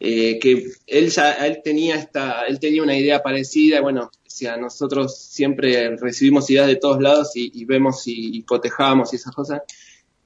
[0.00, 4.56] Eh, que él ya él tenía esta, él tenía una idea parecida, bueno, si a
[4.56, 9.34] nosotros siempre recibimos ideas de todos lados y, y vemos y, y cotejamos y esas
[9.34, 9.62] cosas.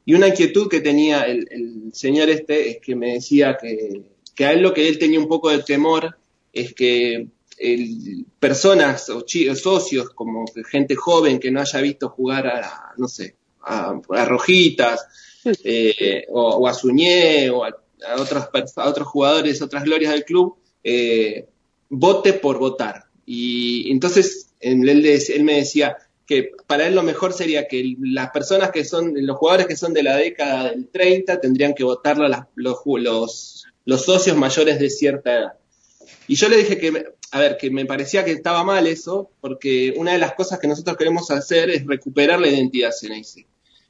[0.04, 4.02] Y una inquietud que tenía el, el señor este es que me decía que,
[4.34, 6.16] que a él lo que él tenía un poco de temor
[6.52, 7.28] es que
[7.62, 9.24] el- personas o
[9.62, 15.06] socios como gente joven que no haya visto jugar a, no sé, a, a Rojitas,
[15.64, 20.24] eh, o, o a Suñé, o a, a otros, a otros jugadores, otras glorias del
[20.24, 21.46] club, eh,
[21.88, 23.04] vote por votar.
[23.26, 24.80] Y entonces él,
[25.44, 25.96] me decía
[26.26, 29.92] que para él lo mejor sería que las personas que son, los jugadores que son
[29.92, 34.90] de la década del 30 tendrían que votarlo las- los, los, los socios mayores de
[34.90, 35.52] cierta edad.
[36.28, 39.94] Y yo le dije que, a ver, que me parecía que estaba mal eso, porque
[39.96, 43.46] una de las cosas que nosotros queremos hacer es recuperar la identidad Ceneice.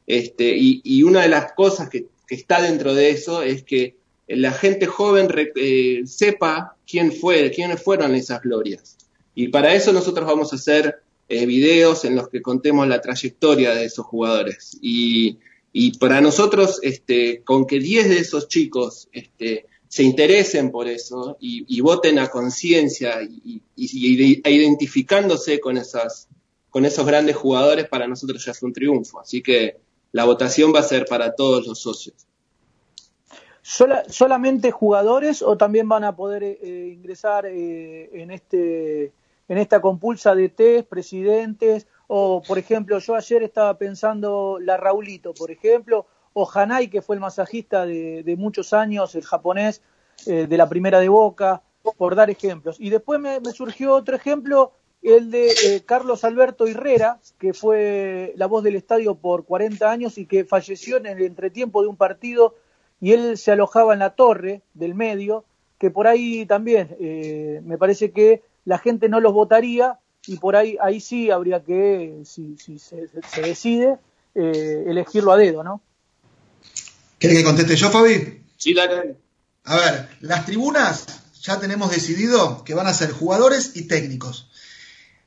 [0.07, 4.53] Este, y, y una de las cosas que, está dentro de eso es que la
[4.53, 8.97] gente joven eh, sepa quién fue, quiénes fueron esas glorias.
[9.35, 13.75] Y para eso nosotros vamos a hacer eh, videos en los que contemos la trayectoria
[13.75, 14.79] de esos jugadores.
[14.81, 15.39] Y,
[15.73, 21.37] y para nosotros, este, con que 10 de esos chicos este, se interesen por eso
[21.39, 26.29] y, voten a conciencia y, y- identificándose con, esas,
[26.71, 29.21] con esos grandes jugadores, para nosotros ya es un triunfo.
[29.21, 29.77] Así que
[30.13, 32.27] la votación va a ser para todos los socios.
[33.61, 39.13] Sola- ¿Solamente jugadores o también van a poder eh, ingresar eh, en este
[39.47, 41.87] en esta compulsa de test, presidentes?
[42.07, 47.17] O, por ejemplo, yo ayer estaba pensando la Raulito, por ejemplo, o Hanai, que fue
[47.17, 49.83] el masajista de, muchos años, el japonés
[50.27, 51.63] eh, de la primera de Boca,
[51.97, 52.77] por dar ejemplos.
[52.79, 58.47] Y después me, surgió otro ejemplo, el de eh, Carlos Alberto Herrera, que fue la
[58.47, 62.55] voz del estadio por 40 años y que falleció en el entretiempo de un partido
[63.01, 65.45] y él se alojaba en la torre del medio,
[65.79, 70.55] que por ahí también eh, me parece que la gente no los votaría y por
[70.55, 73.09] ahí ahí sí habría que, si, se,
[73.43, 73.99] decide,
[74.35, 75.81] elegirlo a dedo, ¿no?
[77.23, 78.43] ¿Querés que conteste yo, Fabi?
[78.57, 79.17] Sí, dale.
[79.63, 81.05] A ver, las tribunas
[81.41, 84.51] ya tenemos decidido que van a ser jugadores y técnicos.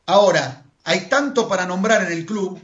[0.05, 2.59] Ahora, hay tanto para nombrar en el club,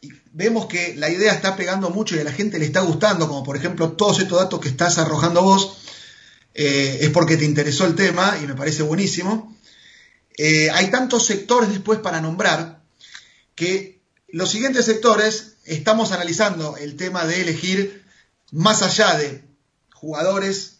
[0.00, 3.28] y vemos que la idea está pegando mucho y a la gente le está gustando,
[3.28, 5.76] como por ejemplo todos estos datos que estás arrojando vos,
[6.54, 9.54] eh, es porque te interesó el tema y me parece buenísimo.
[10.38, 12.80] Eh, hay tantos sectores después para nombrar
[13.54, 18.05] que los siguientes sectores estamos analizando el tema de elegir
[18.52, 19.44] más allá de
[19.92, 20.78] jugadores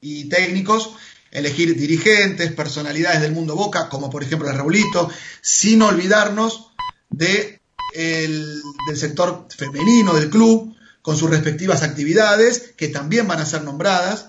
[0.00, 0.90] y técnicos,
[1.30, 5.10] elegir dirigentes, personalidades del mundo Boca, como por ejemplo el Raulito,
[5.40, 6.68] sin olvidarnos
[7.10, 7.60] de
[7.94, 13.64] el- del sector femenino del club, con sus respectivas actividades, que también van a ser
[13.64, 14.28] nombradas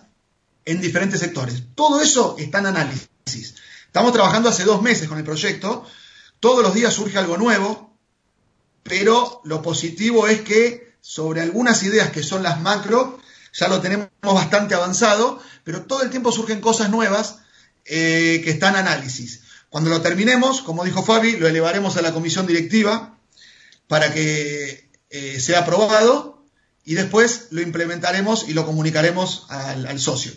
[0.66, 1.64] en diferentes sectores.
[1.76, 3.56] Todo eso está en análisis.
[3.86, 5.86] Estamos trabajando hace dos meses con el proyecto,
[6.40, 7.96] todos los días surge algo nuevo,
[8.82, 13.20] pero lo positivo es que sobre algunas ideas que son las macro,
[13.52, 17.40] ya lo tenemos bastante avanzado, pero todo el tiempo surgen cosas nuevas
[17.84, 19.44] eh, que están en análisis.
[19.68, 23.20] Cuando lo terminemos, como dijo Fabi, lo elevaremos a la comisión directiva
[23.90, 26.46] para que eh, sea aprobado
[26.86, 30.32] y después lo implementaremos y lo comunicaremos al, al socio.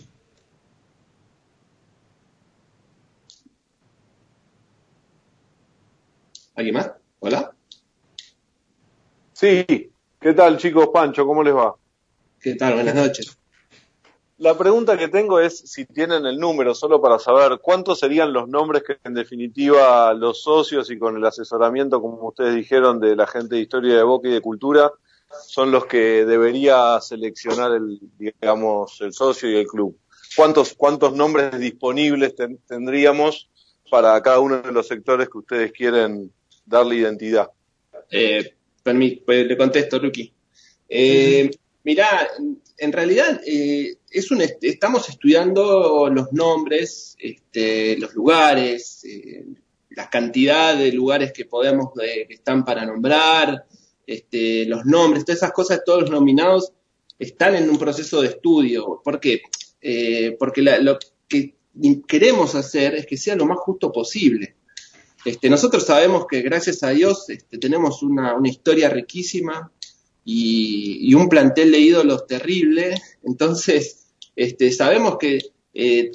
[6.57, 6.91] ¿Alguien más?
[7.21, 7.55] ¿Hola?
[9.33, 9.93] Sí,
[10.27, 10.89] ¿qué tal chicos?
[10.93, 11.77] Pancho, ¿cómo les va?
[12.41, 12.75] ¿Qué tal?
[12.75, 13.39] Buenas noches.
[14.39, 18.49] La pregunta que tengo es si tienen el número, solo para saber cuántos serían los
[18.49, 23.29] nombres que en definitiva los socios y con el asesoramiento, como ustedes dijeron, de la
[23.29, 24.91] gente de historia de Boca y de cultura,
[25.47, 29.97] son los que debería seleccionar el, digamos, el socio y el club.
[30.35, 33.49] ¿Cuántos, cuántos nombres disponibles ten- tendríamos
[33.89, 36.33] para cada uno de los sectores que ustedes quieren
[36.65, 37.49] darle identidad?
[38.11, 38.56] Eh,
[38.87, 40.33] permi- pues, le contesto, Luqui.
[40.89, 41.51] Eh,
[41.85, 42.29] Mirá,
[42.79, 49.45] en realidad eh, es un est- estamos estudiando los nombres, este, los lugares, eh,
[49.91, 53.67] la cantidad de lugares que podemos eh, que están para nombrar,
[54.05, 56.73] este, los nombres, todas esas cosas, todos los nominados
[57.21, 59.01] están en un proceso de estudio.
[59.05, 59.43] ¿Por qué?
[59.81, 61.55] Eh, porque la- lo que
[62.09, 64.57] queremos hacer es que sea lo más justo posible.
[65.27, 69.73] Este, nosotros sabemos que gracias a Dios este, tenemos una, historia riquísima
[70.25, 74.07] y, un plantel de ídolos terrible, entonces
[74.37, 75.41] este, sabemos que
[75.75, 76.13] eh,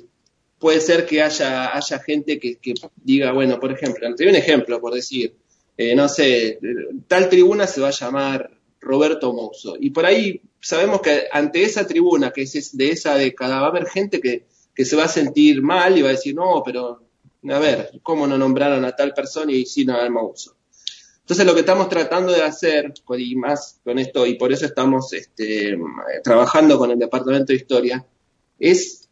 [0.58, 2.58] puede ser que haya, haya gente que,
[3.04, 5.36] diga, bueno, por ejemplo, te doy un ejemplo, por decir,
[5.76, 6.60] eh, no sé,
[7.10, 8.50] tal tribuna se va a llamar
[8.80, 13.60] Roberto Mouso, y por ahí sabemos que ante esa tribuna, que es de esa década,
[13.60, 16.64] va a haber gente que se va a sentir mal y va a decir, no,
[16.66, 17.11] pero
[17.50, 20.56] a ver, ¿cómo no nombraron a tal persona y sí no al Mouso?
[21.22, 25.14] Entonces lo que estamos tratando de hacer, y más con esto, y por eso estamos
[25.14, 25.78] este,
[26.24, 28.06] trabajando con el Departamento de Historia,
[28.60, 29.08] es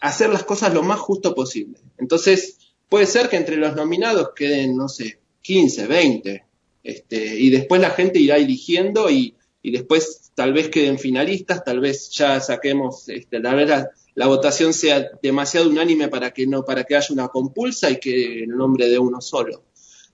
[0.00, 1.78] hacer las cosas lo más justo posible.
[1.98, 6.44] Entonces, puede ser que entre los nominados queden, no sé, 15, 20,
[6.82, 11.80] Este, y después la gente irá eligiendo y, y después tal vez queden finalistas, tal
[11.80, 16.84] vez ya saquemos, este, la verdad, la votación sea demasiado unánime para que no, para
[16.84, 19.62] que haya una compulsa y que el nombre de uno solo.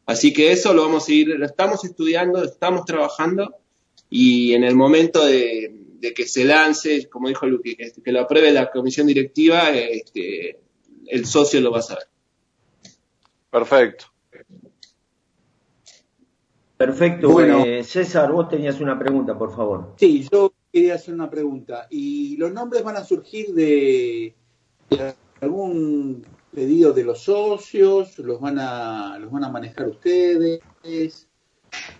[0.04, 3.54] Así que eso lo vamos a ir, lo estamos estudiando, estamos trabajando
[4.10, 8.20] y en el momento de, de que se lance, como dijo Luqui, que, que lo
[8.20, 10.58] apruebe la comisión directiva, este,
[11.06, 12.08] el socio lo va a saber.
[13.50, 14.06] Perfecto.
[16.76, 17.30] Perfecto.
[17.30, 17.64] Bueno.
[17.64, 19.94] Eh, César, vos tenías una pregunta, por favor.
[19.96, 21.86] Sí, yo quería hacer una pregunta.
[21.90, 24.34] ¿Y los nombres van a surgir de,
[24.90, 28.18] de algún pedido de los socios?
[28.18, 30.60] ¿Los van a, los van a manejar ustedes?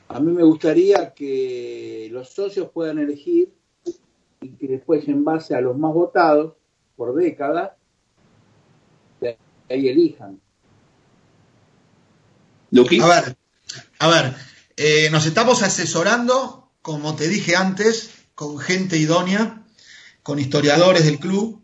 [0.09, 3.53] A mí me gustaría que los socios puedan elegir
[4.41, 6.55] y que después, en base a los más votados
[6.97, 7.77] por década,
[9.21, 9.39] de
[9.71, 10.41] ahí elijan.
[13.05, 13.37] A ver,
[13.99, 14.35] a ver,
[14.77, 19.65] eh, nos estamos asesorando, como te dije antes, con gente idónea,
[20.23, 21.63] con historiadores del club.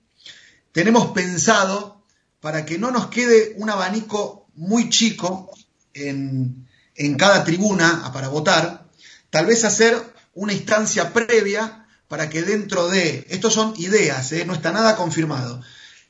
[0.72, 2.04] Tenemos pensado,
[2.40, 5.50] para que no nos quede un abanico muy chico
[5.94, 8.86] en, en cada tribuna para votar,
[9.30, 9.96] tal vez hacer
[10.34, 14.44] una instancia previa para que dentro de, estos son ideas, ¿eh?
[14.44, 15.60] no está nada confirmado,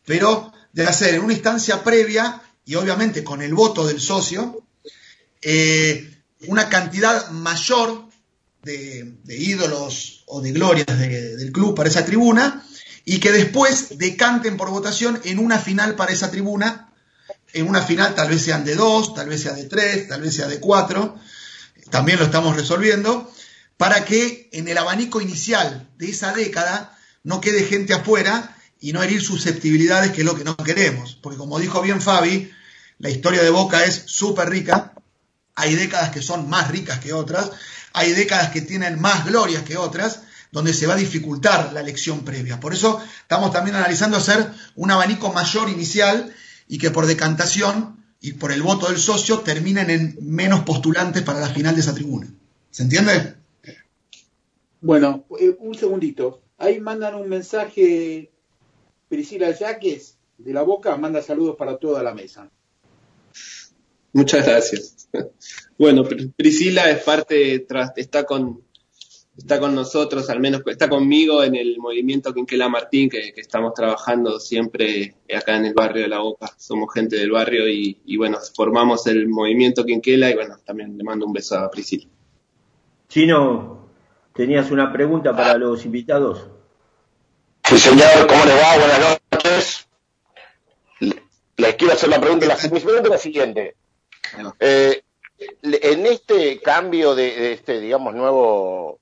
[0.05, 4.63] pero de hacer en una instancia previa y obviamente con el voto del socio,
[5.43, 8.08] eh, una cantidad mayor
[8.63, 12.65] de, ídolos o de glorias de- del club para esa tribuna
[13.05, 16.93] y que después decanten por votación en una final para esa tribuna.
[17.55, 20.35] En una final tal vez sean de dos, tal vez sea de tres, tal vez
[20.35, 21.19] sea de cuatro.
[21.91, 23.33] También lo estamos resolviendo
[23.79, 29.03] para que en el abanico inicial de esa década no quede gente afuera y no
[29.03, 31.17] herir susceptibilidades, que es lo que no queremos.
[31.23, 32.51] Porque como dijo bien Fabi,
[32.99, 34.93] la historia de Boca es súper rica,
[35.55, 37.51] hay décadas que son más ricas que otras,
[37.93, 42.25] hay décadas que tienen más glorias que otras, donde se va a dificultar la elección
[42.25, 42.61] previa.
[42.61, 46.33] Por eso estamos también analizando hacer un abanico mayor inicial
[46.69, 51.41] y que por decantación y por el voto del socio terminen en menos postulantes para
[51.41, 52.29] la final de esa tribuna.
[52.71, 53.35] ¿Se entiende?
[54.81, 56.41] Bueno, eh, un segundito.
[56.57, 58.31] Ahí mandan un mensaje,
[59.09, 62.51] Priscila Yaques, de la Boca, manda saludos para toda la mesa.
[64.19, 65.09] Muchas gracias.
[65.79, 68.63] Bueno, Pr- Priscila es parte, tras- está con,
[69.37, 73.75] está con nosotros, al menos está conmigo en el movimiento Quinquela Martín, que, que estamos
[73.75, 76.53] trabajando siempre acá en el barrio de La Boca.
[76.59, 81.05] Somos gente del barrio y, y bueno, formamos el movimiento Quinquela y bueno, también le
[81.05, 82.07] mando un beso a Priscila.
[83.09, 83.89] Chino,
[84.35, 86.49] tenías una pregunta para los invitados.
[87.65, 88.77] Sí, señor, ¿cómo le va?
[88.79, 89.89] Buenas noches.
[91.01, 91.23] Le-
[91.57, 92.47] Les quiero hacer la pregunta.
[92.47, 93.77] La, mi pregunta es la siguiente.
[94.61, 95.03] Eh,
[95.63, 99.01] en este cambio de, de este, digamos, nuevo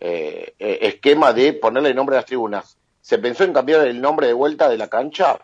[0.00, 4.26] eh, eh, esquema de ponerle nombre a las tribunas, ¿se pensó en cambiar el nombre
[4.26, 5.38] de vuelta de la cancha?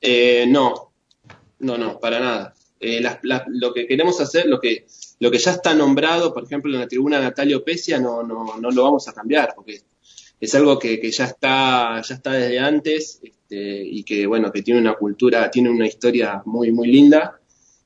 [0.00, 0.92] Eh, no,
[1.58, 2.54] no, no, para nada.
[2.80, 3.02] Eh,
[3.48, 4.86] lo que queremos hacer, lo que,
[5.18, 8.70] lo que ya está nombrado, por ejemplo, en la tribuna Natalio Pesia, no, no, no
[8.70, 9.82] lo vamos a cambiar, porque
[10.40, 14.62] es algo que, que ya está, ya está desde antes, este, y que bueno, que
[14.62, 17.38] tiene una cultura, tiene una historia muy, muy linda,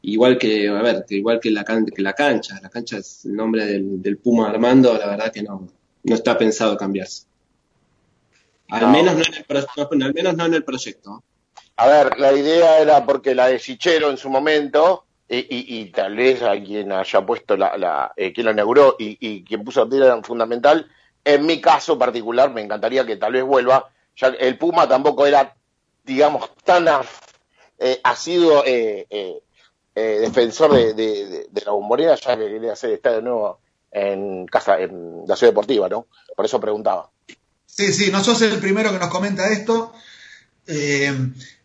[0.02, 3.24] igual que, a ver, que igual que la, can- que la cancha, la cancha es
[3.24, 5.66] el nombre del, del Puma Armando, la verdad que no,
[6.05, 7.24] no está pensado cambiarse.
[8.68, 8.88] Al No.
[8.90, 11.22] menos no en el, no, al menos no en el proyecto.
[11.76, 15.84] A ver, la idea era porque la de Sichero en su momento, y, y- y
[15.90, 19.64] tal vez a quien haya puesto la, la eh, quien lo inauguró y, y quien
[19.64, 20.86] puso la piedra fundamental,
[21.25, 25.27] en mi caso particular me encantaría que tal vez vuelva, ya que el Puma tampoco
[25.27, 25.55] era,
[26.05, 26.87] digamos, tan
[27.79, 29.43] eh, ha sido eh, eh,
[29.95, 33.61] eh, defensor de, de- de- de la bombonera, ya que quería hacer estadio nuevo
[33.91, 36.07] en casa, en la ciudad deportiva, ¿no?
[36.37, 37.11] Por eso preguntaba.
[37.66, 39.93] Sí, sí, no sos el primero que nos comenta esto,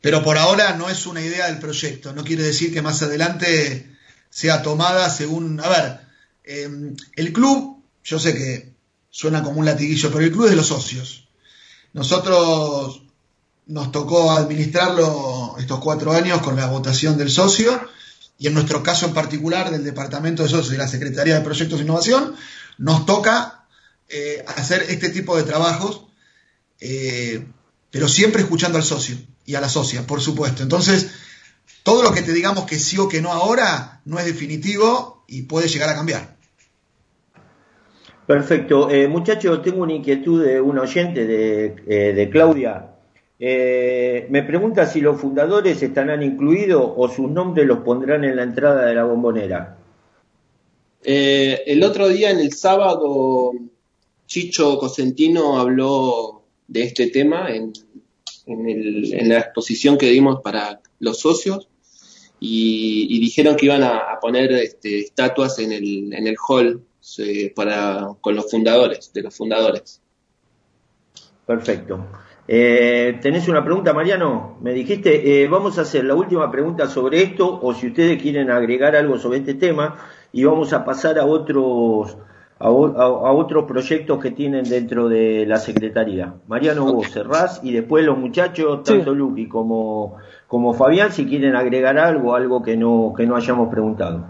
[0.02, 2.14] pero por ahora no es una idea del proyecto.
[2.14, 3.90] No quiere decir que más adelante
[4.30, 5.60] sea tomada según...
[5.60, 6.00] A ver,
[7.16, 8.74] el club, yo sé que
[9.10, 11.28] suena como un latiguillo, pero el club es de los socios.
[11.94, 13.02] Nosotros
[13.68, 17.80] nos tocó administrarlo estos cuatro años con la votación del socio
[18.40, 21.78] y en nuestro caso en particular del Departamento de Socios y la Secretaría de Proyectos
[21.78, 22.36] de Innovación,
[22.78, 23.66] nos toca
[24.08, 26.06] eh, hacer este tipo de trabajos,
[26.80, 27.46] eh,
[27.92, 30.64] pero siempre escuchando al socio y a la socia, por supuesto.
[30.64, 31.10] Entonces,
[31.84, 35.44] todo lo que te digamos que sí o que no ahora no es definitivo y
[35.44, 36.39] puede llegar a cambiar.
[38.30, 38.92] Perfecto.
[38.92, 42.92] Eh, muchachos, tengo una inquietud de un oyente, de, eh, de Claudia.
[43.40, 48.44] Eh, me pregunta si los fundadores estarán incluidos o sus nombres los pondrán en la
[48.44, 49.80] entrada de la bombonera.
[51.04, 53.52] Eh, el otro día, en el sábado,
[54.28, 57.74] Chicho Cosentino habló de este tema en,
[58.46, 61.68] en, el- en la exposición que dimos para los socios
[62.40, 66.84] y, dijeron que iban a, a poner este, estatuas en el, en el hall
[67.20, 70.02] eh, para, con los fundadores, de los fundadores.
[71.46, 72.06] Perfecto.
[72.48, 74.58] Eh, ¿Tenés una pregunta, Mariano?
[74.62, 78.52] Me dijiste, eh, vamos a hacer la última pregunta sobre esto, o si ustedes quieren
[78.52, 79.98] agregar algo sobre este tema,
[80.32, 82.18] y vamos a pasar a otros,
[82.60, 86.34] a, o- a- a otros proyectos que tienen dentro de la Secretaría.
[86.48, 91.98] Mariano, vos cerrás, y después los muchachos, tanto Luqui como, como Fabián, si quieren agregar
[92.00, 94.26] algo, algo que no, que no hayamos preguntado.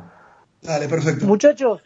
[0.61, 1.25] Dale, perfecto.
[1.25, 1.81] Muchachos,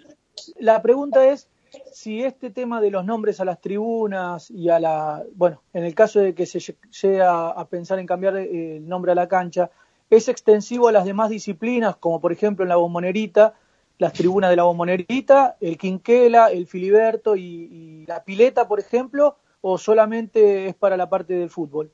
[0.60, 1.48] la pregunta es
[1.92, 5.96] si este tema de los nombres a las tribunas y a la, bueno, en el
[5.96, 9.16] caso de que se lle- llegue a, a pensar en cambiar eh, el nombre a
[9.16, 9.72] la cancha,
[10.10, 13.56] es extensivo a las demás disciplinas, como por ejemplo en la bombonerita,
[13.98, 19.38] las tribunas de la bombonerita, el quinquela, el filiberto y, y la pileta, por ejemplo,
[19.62, 21.90] o solamente es para la parte del fútbol.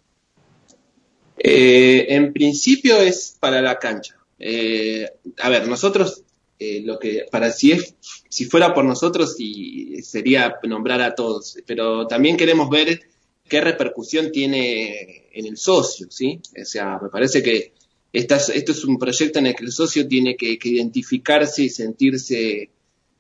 [1.38, 4.16] Eh, en principio es para la cancha.
[4.40, 5.10] Eh,
[5.42, 6.24] a ver, nosotros,
[6.60, 7.96] eh, lo que, para si es,
[8.30, 13.02] si fuera por nosotros, y sería nombrar a todos, pero también queremos ver
[13.48, 16.40] qué repercusión tiene en el socio, ¿sí?
[16.62, 17.74] O sea, me parece que
[18.14, 21.70] esta es- esto es un proyecto en el que el socio tiene que, identificarse y
[21.70, 22.70] sentirse,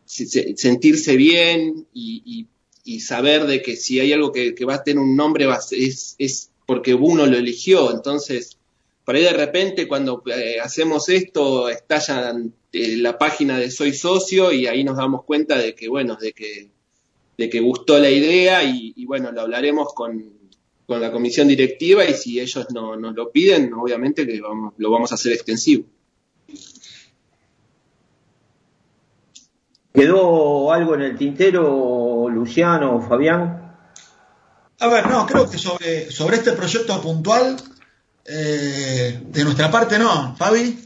[0.05, 2.47] se- se- sentirse bien y,
[2.85, 5.59] y- saber de que si hay algo que, que va a tener un nombre va
[5.71, 7.91] es, es porque uno lo eligió.
[7.91, 8.57] Entonces,
[9.09, 12.31] por ahí de repente cuando eh, hacemos esto, estalla
[12.71, 16.31] eh, la página de Soy Socio y ahí nos damos cuenta de que, bueno, de
[16.31, 16.69] que,
[17.35, 20.31] de que gustó la idea y, y, bueno, lo hablaremos con,
[20.85, 24.91] con la comisión directiva y si ellos no, nos lo piden, obviamente que vamos, lo
[24.91, 25.85] vamos a hacer extensivo.
[29.91, 33.75] ¿Quedó algo en el tintero, Luciano o Fabián?
[34.77, 37.57] A ver, no, creo que sobre, sobre este proyecto puntual,
[38.29, 40.35] eh, de nuestra parte no.
[40.37, 40.77] Fabi.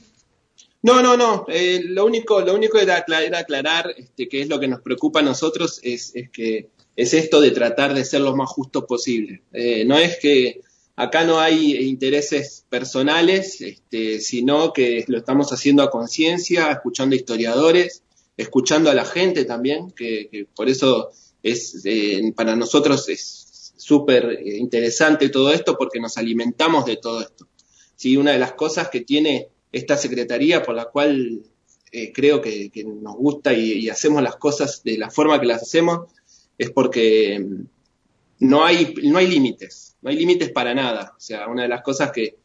[0.82, 1.46] No, no, no.
[1.48, 4.82] eh, lo único, lo único era, acla- era aclarar este, que es lo que nos
[4.82, 8.86] preocupa a nosotros es, es que es esto de tratar de ser lo más justo
[8.86, 9.42] posible.
[9.54, 10.62] Eh, no es que
[10.96, 18.04] acá no hay intereses personales, este, sino que lo estamos haciendo a conciencia, escuchando historiadores,
[18.38, 23.43] escuchando a la gente también, que, que por eso es eh, para nosotros es
[23.76, 27.48] súper interesante todo esto porque nos alimentamos de todo esto.
[27.96, 31.42] Sí, una de las cosas que tiene esta secretaría por la cual
[31.92, 36.10] eh, creo que, nos gusta y, hacemos las cosas de la forma que las hacemos
[36.58, 37.64] es porque mm,
[38.40, 41.14] no hay, no hay límites, no hay límites para nada.
[41.16, 42.38] O sea, una de las cosas que,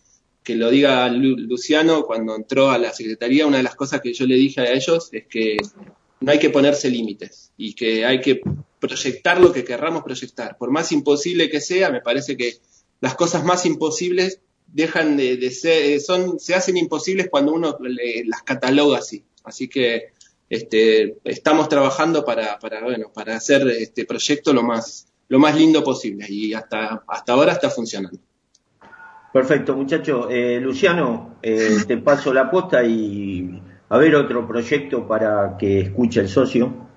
[0.43, 4.12] que lo diga Lu- Luciano cuando entró a la secretaría, una de las cosas que
[4.12, 5.57] yo le dije a ellos es que
[6.20, 8.41] no hay que ponerse límites y que hay que
[8.81, 10.57] proyectar lo que querramos proyectar.
[10.57, 12.55] Por más imposible que sea, me parece que
[13.01, 18.43] las cosas más imposibles dejan de, ser, son, se hacen imposibles cuando uno le- las
[18.43, 19.24] cataloga así.
[19.45, 20.09] Así que
[20.51, 25.83] este, estamos trabajando para, para, bueno, para hacer este proyecto lo más, lo más lindo
[25.85, 28.18] posible y hasta, hasta ahora está funcionando.
[29.33, 30.29] Perfecto, muchacho.
[30.31, 36.20] Eh, Luciano, eh, te paso la posta y a ver otro proyecto para que escuche
[36.20, 36.88] el socio.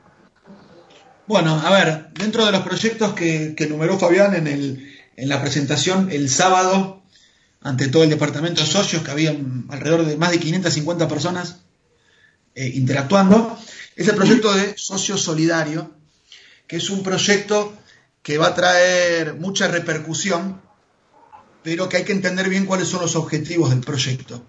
[1.32, 5.40] Bueno, a ver, dentro de los proyectos que, que numeró Fabián en, el, en la
[5.40, 7.04] presentación el sábado
[7.62, 9.34] ante todo el departamento de socios, que había
[9.70, 11.62] alrededor de más de 550 personas
[12.54, 13.58] eh, interactuando,
[13.96, 15.96] es el proyecto de Socio Solidario,
[16.68, 17.78] que es un proyecto
[18.22, 20.62] que va a traer mucha repercusión,
[21.64, 24.48] pero que hay que entender bien cuáles son los objetivos del proyecto.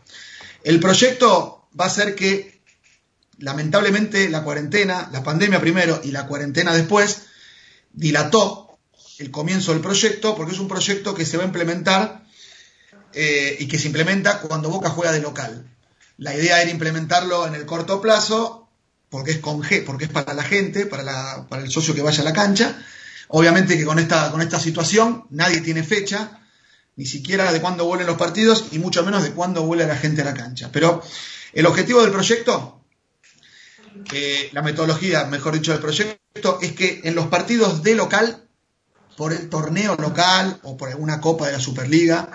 [0.64, 2.60] El proyecto va a ser que
[3.42, 7.22] lamentablemente la cuarentena, la pandemia primero y la cuarentena después,
[7.92, 8.78] dilató
[9.18, 12.24] el comienzo del proyecto porque es un proyecto que se va a implementar
[13.12, 15.66] eh, y que se implementa cuando Boca juega de local.
[16.18, 18.68] La idea era implementarlo en el corto plazo
[19.10, 22.02] porque es, con G, porque es para la gente, para, la- para el socio que
[22.02, 22.82] vaya a la cancha.
[23.28, 26.40] Obviamente que con esta, con esta situación nadie tiene fecha,
[26.96, 30.22] ni siquiera de cuándo vuelven los partidos y mucho menos de cuándo vuelve la gente
[30.22, 30.70] a la cancha.
[30.72, 31.02] Pero
[31.52, 32.81] el objetivo del proyecto
[34.52, 38.48] la metodología, mejor dicho, del proyecto es que en los partidos de local,
[39.16, 42.30] por el torneo local o por alguna copa de la Superliga,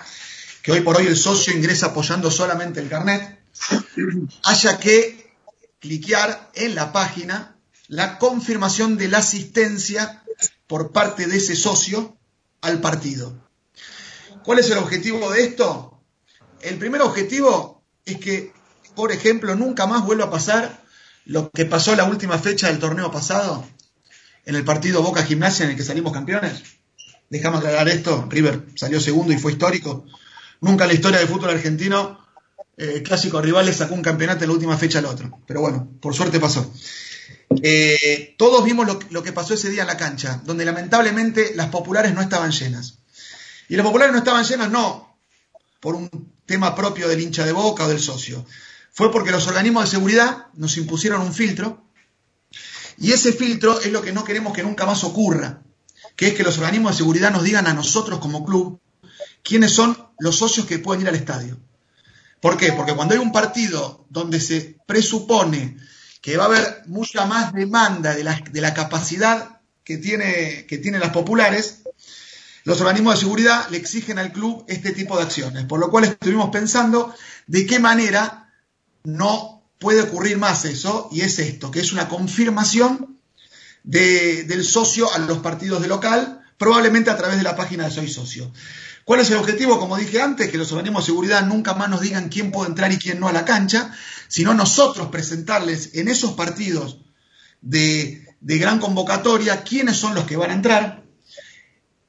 [0.61, 3.39] que hoy por hoy el socio ingresa apoyando solamente el carnet,
[4.43, 5.33] haya que
[5.79, 7.55] cliquear en la página
[7.87, 10.23] la confirmación de la asistencia
[10.67, 12.17] por parte de ese socio
[12.61, 13.33] al partido.
[14.43, 15.99] ¿Cuál es el objetivo de esto?
[16.61, 18.53] El primer objetivo es que,
[18.95, 20.86] por ejemplo, nunca más vuelva a pasar
[21.27, 23.67] lo que pasó la última fecha del torneo pasado,
[24.45, 26.63] en el partido Boca Gimnasia en el que salimos campeones?
[27.29, 30.05] Dejamos aclarar esto, River salió segundo y fue histórico.
[30.61, 32.17] Nunca en la historia del fútbol argentino,
[32.77, 35.39] eh, clásico rival sacó un campeonato en la última fecha al otro.
[35.45, 36.71] Pero bueno, por suerte pasó.
[37.61, 41.67] Eh, todos vimos lo, lo que pasó ese día en la cancha, donde lamentablemente las
[41.67, 42.99] populares no estaban llenas.
[43.67, 45.17] Y las populares no estaban llenas no
[45.81, 46.09] por un
[46.45, 48.45] tema propio del hincha de boca o del socio.
[48.97, 51.85] Fue porque los organismos de seguridad nos impusieron un filtro
[52.97, 55.61] y ese filtro es lo que no queremos que nunca más ocurra,
[56.15, 58.81] que es que los organismos de seguridad nos digan a nosotros como club
[59.43, 61.59] quiénes son los socios que pueden ir al estadio.
[62.41, 62.73] ¿Por qué?
[62.73, 65.77] Porque cuando hay un partido donde se presupone
[66.19, 70.79] que va a haber mucha más demanda de la, de la capacidad que tiene, que
[70.79, 71.83] tienen las populares,
[72.63, 75.65] los organismos de seguridad le exigen al club este tipo de acciones.
[75.65, 77.13] Por lo cual estuvimos pensando
[77.45, 78.45] de qué manera
[79.03, 83.19] no puede ocurrir más eso, y es esto, que es una confirmación
[83.83, 87.91] de- del socio a los partidos de local, probablemente a través de la página de
[87.91, 88.51] Soy Socio.
[89.05, 89.79] ¿Cuál es el objetivo?
[89.79, 92.91] Como dije antes, que los organismos de seguridad nunca más nos digan quién puede entrar
[92.91, 93.95] y quién no a la cancha,
[94.27, 96.97] sino nosotros presentarles en esos partidos
[97.61, 101.03] de gran convocatoria quiénes son los que van a entrar.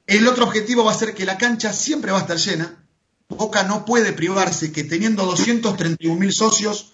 [0.07, 2.78] El otro objetivo va a ser que la cancha siempre va a estar llena.
[3.29, 6.93] Boca no puede privarse que teniendo 231 mil socios,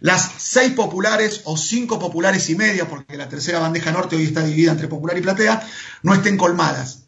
[0.00, 4.42] las seis populares o cinco populares y media, porque la tercera bandeja norte hoy está
[4.42, 5.68] dividida entre popular y platea,
[6.02, 7.00] no estén colmadas.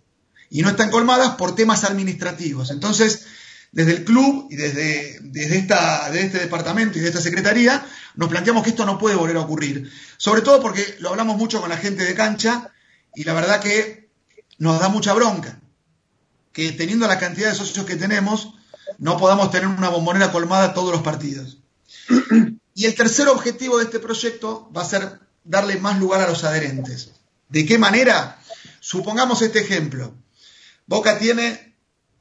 [0.51, 2.71] Y no están colmadas por temas administrativos.
[2.71, 3.25] Entonces,
[3.73, 7.87] desde el club y desde, desde, esta, este departamento y de esta secretaría,
[8.17, 9.91] nos planteamos que esto no puede volver a ocurrir.
[10.19, 12.71] Sobre todo porque lo hablamos mucho con la gente de cancha
[13.15, 14.11] y la verdad que
[14.59, 15.61] nos da mucha bronca
[16.53, 18.55] que teniendo la cantidad de socios que tenemos,
[18.99, 21.59] no podamos tener una bombonera colmada todos los partidos.
[22.73, 26.45] Y el tercer objetivo de este proyecto va a ser darle más lugar a los
[26.45, 27.11] adherentes.
[27.49, 28.41] ¿De qué manera?
[28.79, 30.15] Supongamos este ejemplo.
[30.87, 31.75] Boca tiene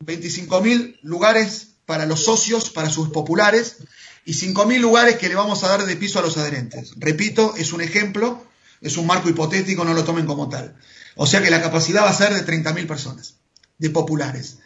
[0.04, 3.78] 25.000 lugares para los socios, para sus populares,
[4.26, 6.94] y 5.000 lugares que le vamos a dar de piso a los adherentes.
[6.98, 8.46] Repito, es un ejemplo,
[8.82, 10.76] es un marco hipotético, no lo tomen como tal.
[11.16, 13.36] O sea que la capacidad va a ser de 30.000 personas,
[13.80, 14.60] de populares.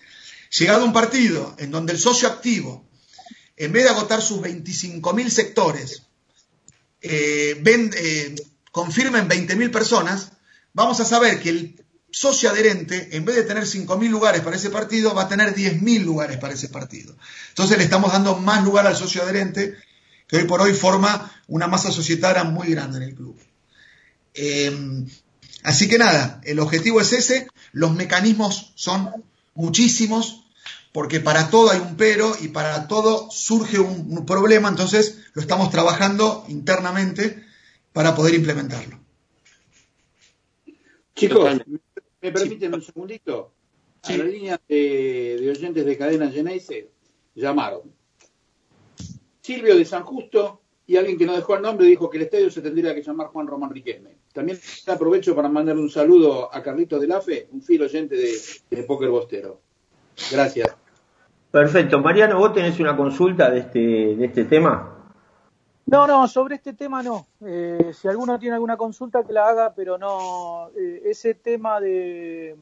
[0.57, 2.85] Llegado un partido en donde el socio activo,
[3.55, 6.03] en vez de agotar sus 25.000 sectores,
[7.01, 8.35] eh, eh,
[8.71, 10.33] confirmen 20.000 personas,
[10.73, 14.69] vamos a saber que el socio adherente, en vez de tener 5.000 lugares para ese
[14.69, 17.15] partido, va a tener 10.000 lugares para ese partido.
[17.49, 19.75] Entonces le estamos dando más lugar al socio adherente,
[20.27, 23.35] que hoy por hoy forma una masa societaria muy grande en el club.
[24.35, 25.05] Eh,
[25.63, 30.45] así que nada, el objetivo es ese, los mecanismos son muchísimos,
[30.91, 35.41] porque para todo hay un pero y para todo surge un, un problema, entonces lo
[35.41, 37.43] estamos trabajando internamente
[37.91, 38.99] para poder implementarlo.
[41.15, 41.61] Chicos,
[42.21, 43.53] ¿me permiten un segundito?
[44.03, 46.89] A la línea de, de oyentes de cadena Geneise
[47.35, 47.93] llamaron.
[49.41, 52.51] Silvio de San Justo y alguien que no dejó el nombre dijo que el estadio
[52.51, 54.17] se tendría que llamar Juan Román Riquelme.
[54.33, 58.33] También aprovecho para mandarle un saludo a Carlitos de Lafe, un fiel oyente de,
[58.69, 59.59] de Póker Bostero.
[60.31, 60.75] Gracias.
[61.51, 61.99] Perfecto.
[61.99, 64.89] Mariano, ¿vos tenés una consulta de este, de este tema?
[65.85, 67.27] No, no, sobre este tema no.
[67.45, 70.69] Eh, si alguno tiene alguna consulta que la haga, pero no.
[70.75, 72.55] eh, ese tema de,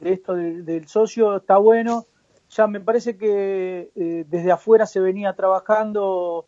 [0.00, 2.06] de esto del, del socio está bueno.
[2.50, 6.46] Ya me parece que eh, desde afuera se venía trabajando.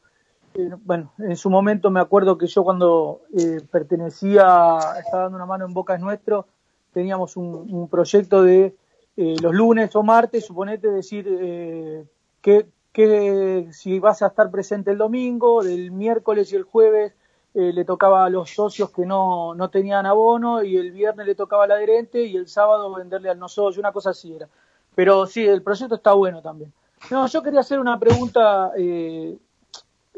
[0.55, 5.46] Eh, bueno, en su momento me acuerdo que yo cuando eh, pertenecía, estaba dando una
[5.46, 6.46] mano en Boca es Nuestro,
[6.92, 8.76] teníamos un, proyecto de
[9.16, 12.05] eh, los lunes o martes, suponete decir eh,
[12.40, 17.14] que, si vas a estar presente el domingo, del miércoles y el jueves
[17.55, 21.64] le tocaba a los socios que no, no tenían abono y el viernes le tocaba
[21.64, 24.48] al adherente y el sábado venderle al no socio, una cosa así era.
[24.94, 26.72] Pero sí, el proyecto está bueno también.
[27.11, 29.36] No, yo quería hacer una pregunta eh,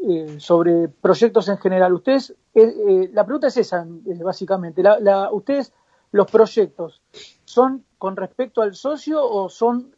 [0.07, 1.93] eh, sobre proyectos en general.
[1.93, 4.83] Ustedes, eh, eh, la pregunta es esa, eh, básicamente.
[4.83, 5.73] La, la- ustedes,
[6.11, 7.01] los proyectos,
[7.45, 9.95] ¿son con respecto al socio o son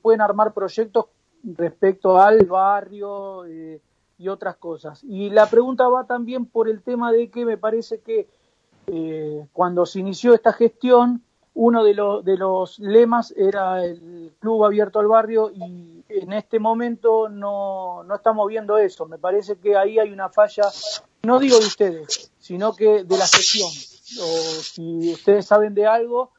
[0.00, 1.06] pueden armar proyectos
[1.42, 3.44] respecto al barrio
[4.18, 5.02] y otras cosas?
[5.04, 8.28] Y la pregunta va también por el tema de que me parece que
[9.52, 11.22] cuando se inició esta gestión,
[11.54, 16.58] uno de, los de los lemas era el club abierto al barrio y en este
[16.58, 19.06] momento no, no estamos viendo eso.
[19.06, 20.64] Me parece que ahí hay una falla,
[21.22, 23.68] no digo de ustedes, sino que de la gestión.
[24.20, 26.32] O si ustedes saben de algo,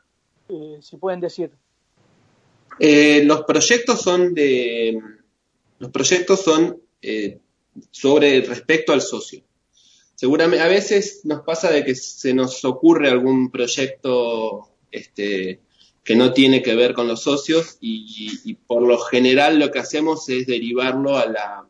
[0.50, 1.52] eh, si pueden decir.
[2.80, 5.00] Eh, los proyectos son de
[5.80, 7.40] los proyectos son eh,
[7.92, 9.44] sobre respecto al socio.
[10.16, 15.60] Seguramente a veces nos pasa de que se nos ocurre algún proyecto este,
[16.04, 20.30] que no tiene que ver con los socios y, por lo general lo que hacemos
[20.30, 21.68] es derivarlo a la,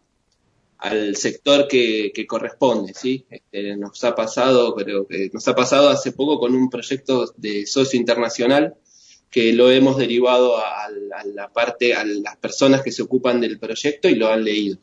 [0.77, 3.25] al sector que, que corresponde, ¿sí?
[3.29, 7.65] Este, nos ha pasado, creo que nos ha pasado hace poco con un proyecto de
[7.65, 8.75] socio internacional
[9.29, 13.59] que lo hemos derivado a, a la parte, a las personas que se ocupan del
[13.59, 14.77] proyecto y lo han leído.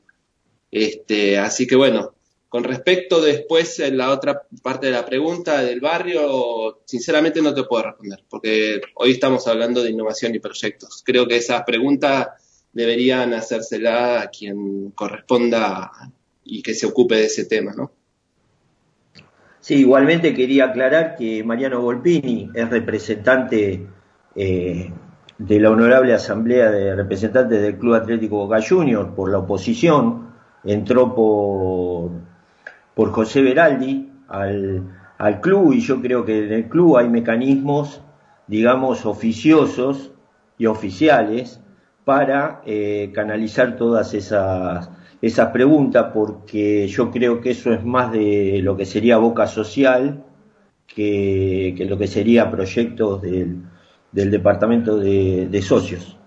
[0.71, 2.15] Este, así que bueno,
[2.51, 7.63] con respecto después en la otra parte de la pregunta del barrio, sinceramente no te
[7.63, 11.05] puedo responder, porque hoy estamos hablando de innovación y proyectos.
[11.07, 12.27] Creo que esas preguntas
[12.73, 15.93] deberían hacérsela a quien corresponda
[16.43, 17.93] y que se ocupe de ese tema, ¿no?
[19.61, 23.87] Sí, igualmente quería aclarar que Mariano Volpini es representante
[24.35, 24.91] eh,
[25.39, 30.35] de la Honorable Asamblea de Representantes del Club Atlético Boca Juniors por la oposición,
[30.65, 32.30] entró por,
[33.01, 34.83] por José Beraldi al,
[35.17, 38.03] al club y yo creo que en el club hay mecanismos,
[38.47, 40.11] digamos, oficiosos
[40.59, 41.63] y oficiales
[42.05, 44.91] para eh, canalizar todas esas,
[45.23, 50.23] esas preguntas, porque yo creo que eso es más de lo que sería boca social
[50.87, 53.63] que, que lo que sería proyectos del,
[54.13, 56.19] del departamento de, de socios.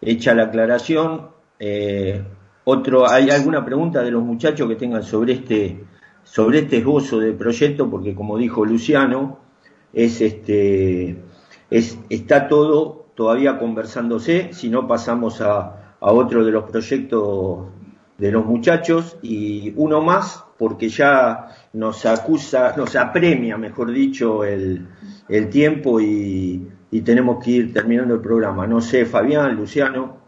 [0.00, 2.24] Hecha la aclaración, eh,
[2.64, 5.84] otro, ¿hay alguna pregunta de los muchachos que tengan sobre este,
[6.22, 7.90] sobre este esbozo de proyecto?
[7.90, 9.38] Porque como dijo Luciano,
[9.92, 11.16] es este,
[11.70, 17.66] es, está todo todavía conversándose, si no pasamos a, a otro de los proyectos
[18.18, 24.86] de los muchachos y uno más porque ya nos acusa, nos apremia, mejor dicho, el,
[25.28, 28.66] el tiempo y, y tenemos que ir terminando el programa.
[28.66, 30.21] No sé, Fabián, Luciano.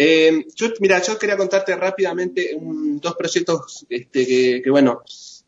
[0.00, 4.26] Eh, yo, mira, yo quería contarte rápidamente un- dos proyectos este,
[4.62, 5.02] que, bueno,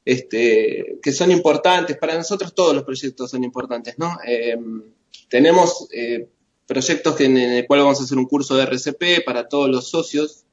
[0.04, 1.96] este, que son importantes.
[1.96, 4.18] Para nosotros todos los proyectos son importantes, ¿no?
[4.26, 4.56] Eh,
[5.28, 6.28] tenemos eh,
[6.66, 9.88] proyectos en, en el cual vamos a hacer un curso de RCP para todos los
[9.88, 10.44] socios.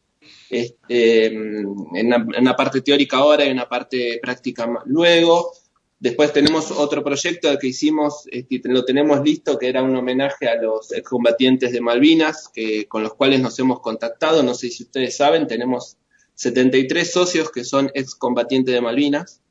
[0.50, 5.52] Este, en, una, en una parte teórica ahora y una parte práctica luego.
[6.00, 10.62] Después tenemos otro proyecto que hicimos, este, lo tenemos listo, que era un homenaje a
[10.62, 14.44] los excombatientes de Malvinas, que, con los cuales nos hemos contactado.
[14.44, 15.98] No sé si ustedes saben, tenemos
[16.36, 19.42] 73 socios que son excombatientes de Malvinas.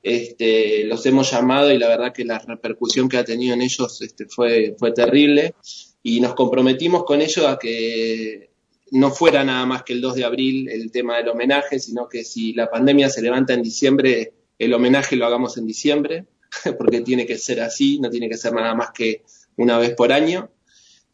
[0.00, 4.00] Este, los hemos llamado y la verdad que la repercusión que ha tenido en ellos
[4.00, 5.56] este, fue, fue terrible.
[6.04, 8.50] Y nos comprometimos con ellos a que
[8.92, 12.22] no fuera nada más que el 2 de abril el tema del homenaje, sino que
[12.22, 16.26] si la pandemia se levanta en diciembre, el homenaje lo hagamos en diciembre,
[16.78, 19.22] porque tiene que ser así, no tiene que ser nada más que
[19.56, 20.50] una vez por año.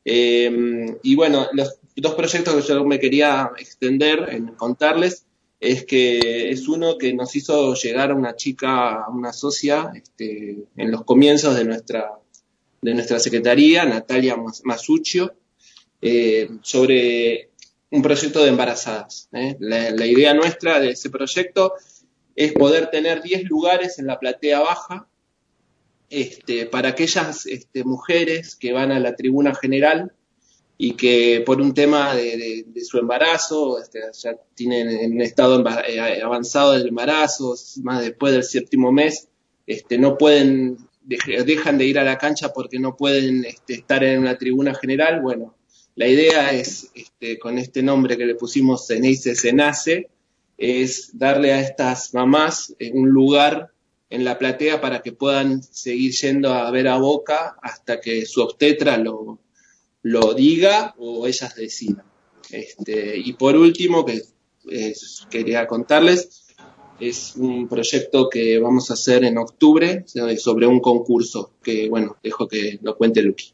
[0.05, 5.25] Eh, y bueno, los dos proyectos que yo me quería extender en contarles
[5.61, 11.05] es que es uno que nos hizo llegar una chica, una socia, este, en los
[11.05, 12.11] comienzos de nuestra,
[12.83, 15.35] de nuestra secretaría, Natalia Mas- Masuccio,
[16.03, 17.49] eh, sobre
[17.91, 19.29] un proyecto de embarazadas.
[19.33, 19.57] ¿eh?
[19.61, 21.73] La idea nuestra de ese proyecto
[22.37, 25.09] es poder tener 10 lugares en la platea baja
[26.11, 30.13] este, para aquellas este, mujeres que van a la tribuna general
[30.77, 36.21] y que por un tema de, su embarazo, este, ya tienen en un estado eh,
[36.23, 39.29] avanzado del embarazo, más después del séptimo mes,
[39.67, 40.77] este, no pueden,
[41.07, 44.75] dej- dejan de ir a la cancha porque no pueden este, estar en una tribuna
[44.75, 45.21] general.
[45.23, 45.55] Bueno,
[45.95, 50.11] la idea es, este, con este nombre que le pusimos Ceneice Cenace,
[50.57, 53.73] es darle a estas mamás eh, un lugar
[54.11, 58.43] en la platea para que puedan seguir yendo a ver a Boca hasta que su
[58.43, 59.41] obstetra lo,
[60.03, 62.05] lo diga o ellas decidan.
[62.51, 64.23] Este, y por último, que
[65.31, 66.45] quería contarles,
[67.01, 70.05] es un proyecto que vamos a hacer en octubre
[70.39, 73.53] sobre un concurso que, bueno, dejo que lo cuente Luqui.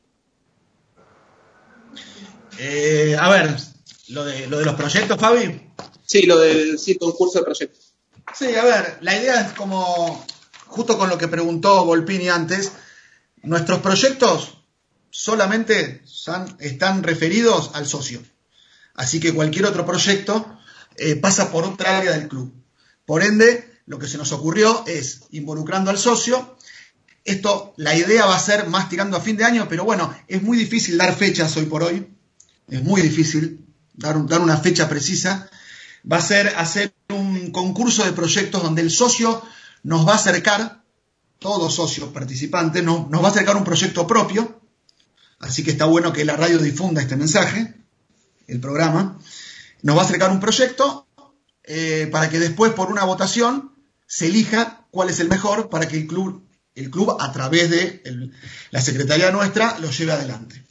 [2.59, 3.57] Eh, a ver,
[4.11, 5.73] lo de, lo de los proyectos, Fabi.
[6.07, 7.95] Sí, lo del sí, concurso de proyectos.
[8.37, 10.25] Sí, a ver, la idea es como,
[10.67, 12.73] justo con lo que preguntó Volpini antes,
[13.43, 14.59] nuestros proyectos
[15.11, 18.23] solamente son- están referidos al socio.
[18.95, 20.59] Así que cualquier otro proyecto
[20.97, 22.53] eh, pasa por otra área del club.
[23.07, 26.57] Por ende, lo que se nos ocurrió es, involucrando al socio,
[27.25, 30.43] esto, la idea va a ser más tirando a fin de año, pero bueno, es
[30.43, 32.07] muy difícil dar fechas hoy por hoy.
[32.69, 33.65] Es muy difícil
[33.95, 35.51] dar, dar una fecha precisa.
[36.11, 39.43] Va a ser hacer un concurso de proyectos donde el socio
[39.83, 40.83] nos va a acercar,
[41.39, 44.61] todos socios participantes, nos, nos va a acercar un proyecto propio.
[45.39, 47.75] Así que está bueno que la radio difunda este mensaje,
[48.47, 49.19] el programa.
[49.83, 51.07] Nos va a acercar un proyecto
[51.65, 53.73] eh, para que después, por una votación,
[54.07, 58.03] se elija cuál es el mejor para que el club, el club a través de
[58.71, 60.65] la secretaría nuestra, lo lleve adelante.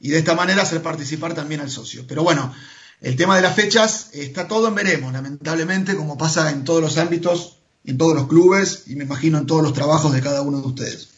[0.00, 2.04] Y de esta manera hacer participar también al socio.
[2.06, 2.52] Pero bueno,
[3.00, 6.98] el tema de las fechas está todo en veremos, lamentablemente, como pasa en todos los
[6.98, 10.60] ámbitos, en todos los clubes y me imagino en todos los trabajos de cada uno
[10.60, 11.14] de ustedes.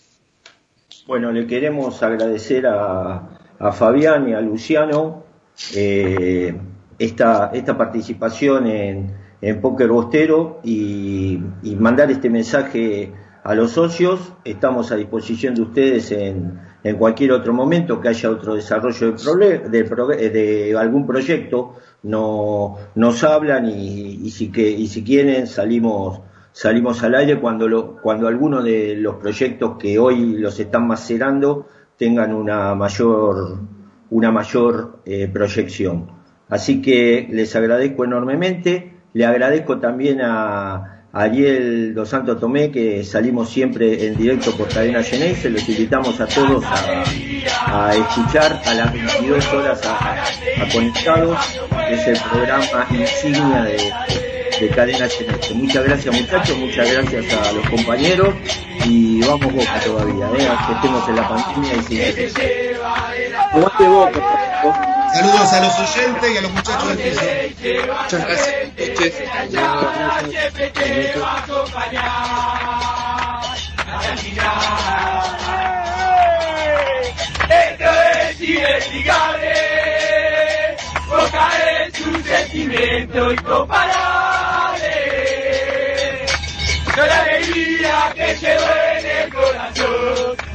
[1.06, 5.24] Bueno, le queremos agradecer a, a Fabián y a Luciano
[5.74, 6.58] eh,
[6.98, 13.12] esta, esta participación en, en Póker Bostero y, y mandar este mensaje
[13.42, 14.20] a los socios.
[14.44, 19.58] Estamos a disposición de ustedes en, en cualquier otro momento que haya otro desarrollo de,
[19.68, 19.78] de,
[20.18, 21.76] eh, de algún proyecto.
[22.02, 26.20] No, nos hablan y, y si, que, y si quieren salimos
[26.52, 31.66] salimos al aire cuando, lo, cuando alguno de los proyectos que hoy los están macerando
[31.96, 33.58] tengan una mayor,
[34.10, 36.10] una mayor eh, proyección.
[36.48, 43.02] Así que les agradezco enormemente, le agradezco también a, a Ariel Dos Santos Tomé, que
[43.04, 48.74] salimos siempre en directo por Cadena Geneise, los invitamos a todos a, a escuchar a
[48.74, 50.22] las 22 horas a,
[50.62, 51.38] a Conectados,
[51.88, 53.92] que es el programa insignia de,
[54.60, 55.54] de Cadena Geneise.
[55.54, 58.34] Muchas gracias muchachos, muchas gracias a los compañeros
[58.86, 60.48] y vamos Boca todavía, ¿eh?
[60.66, 61.98] que estemos en la pandemia y sin
[63.90, 64.99] Boca.
[65.12, 67.86] Saludos a los oyentes y a los muchachos del piso.
[67.86, 68.54] Muchas gracias.
[77.50, 77.90] Esto
[78.22, 79.54] es investigable,
[81.08, 81.50] Boca
[81.80, 84.94] es un sentimiento incomparable.
[86.94, 90.36] Con la alegría que llevo en el corazón,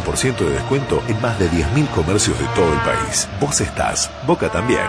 [0.00, 3.28] de descuento en más de 10.000 comercios de todo el país.
[3.40, 4.86] Vos estás, Boca también.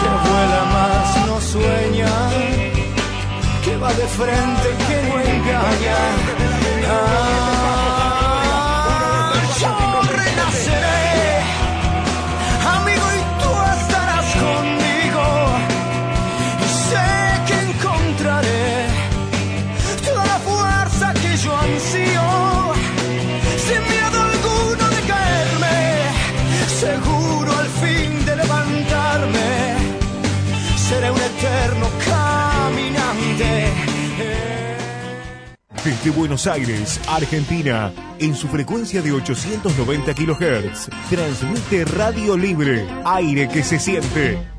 [0.00, 2.12] que vuela más no sueña,
[3.64, 5.98] que va de frente que no engaña.
[6.88, 7.85] Ah,
[35.86, 43.62] Desde Buenos Aires, Argentina, en su frecuencia de 890 kHz, transmite Radio Libre, aire que
[43.62, 44.55] se siente.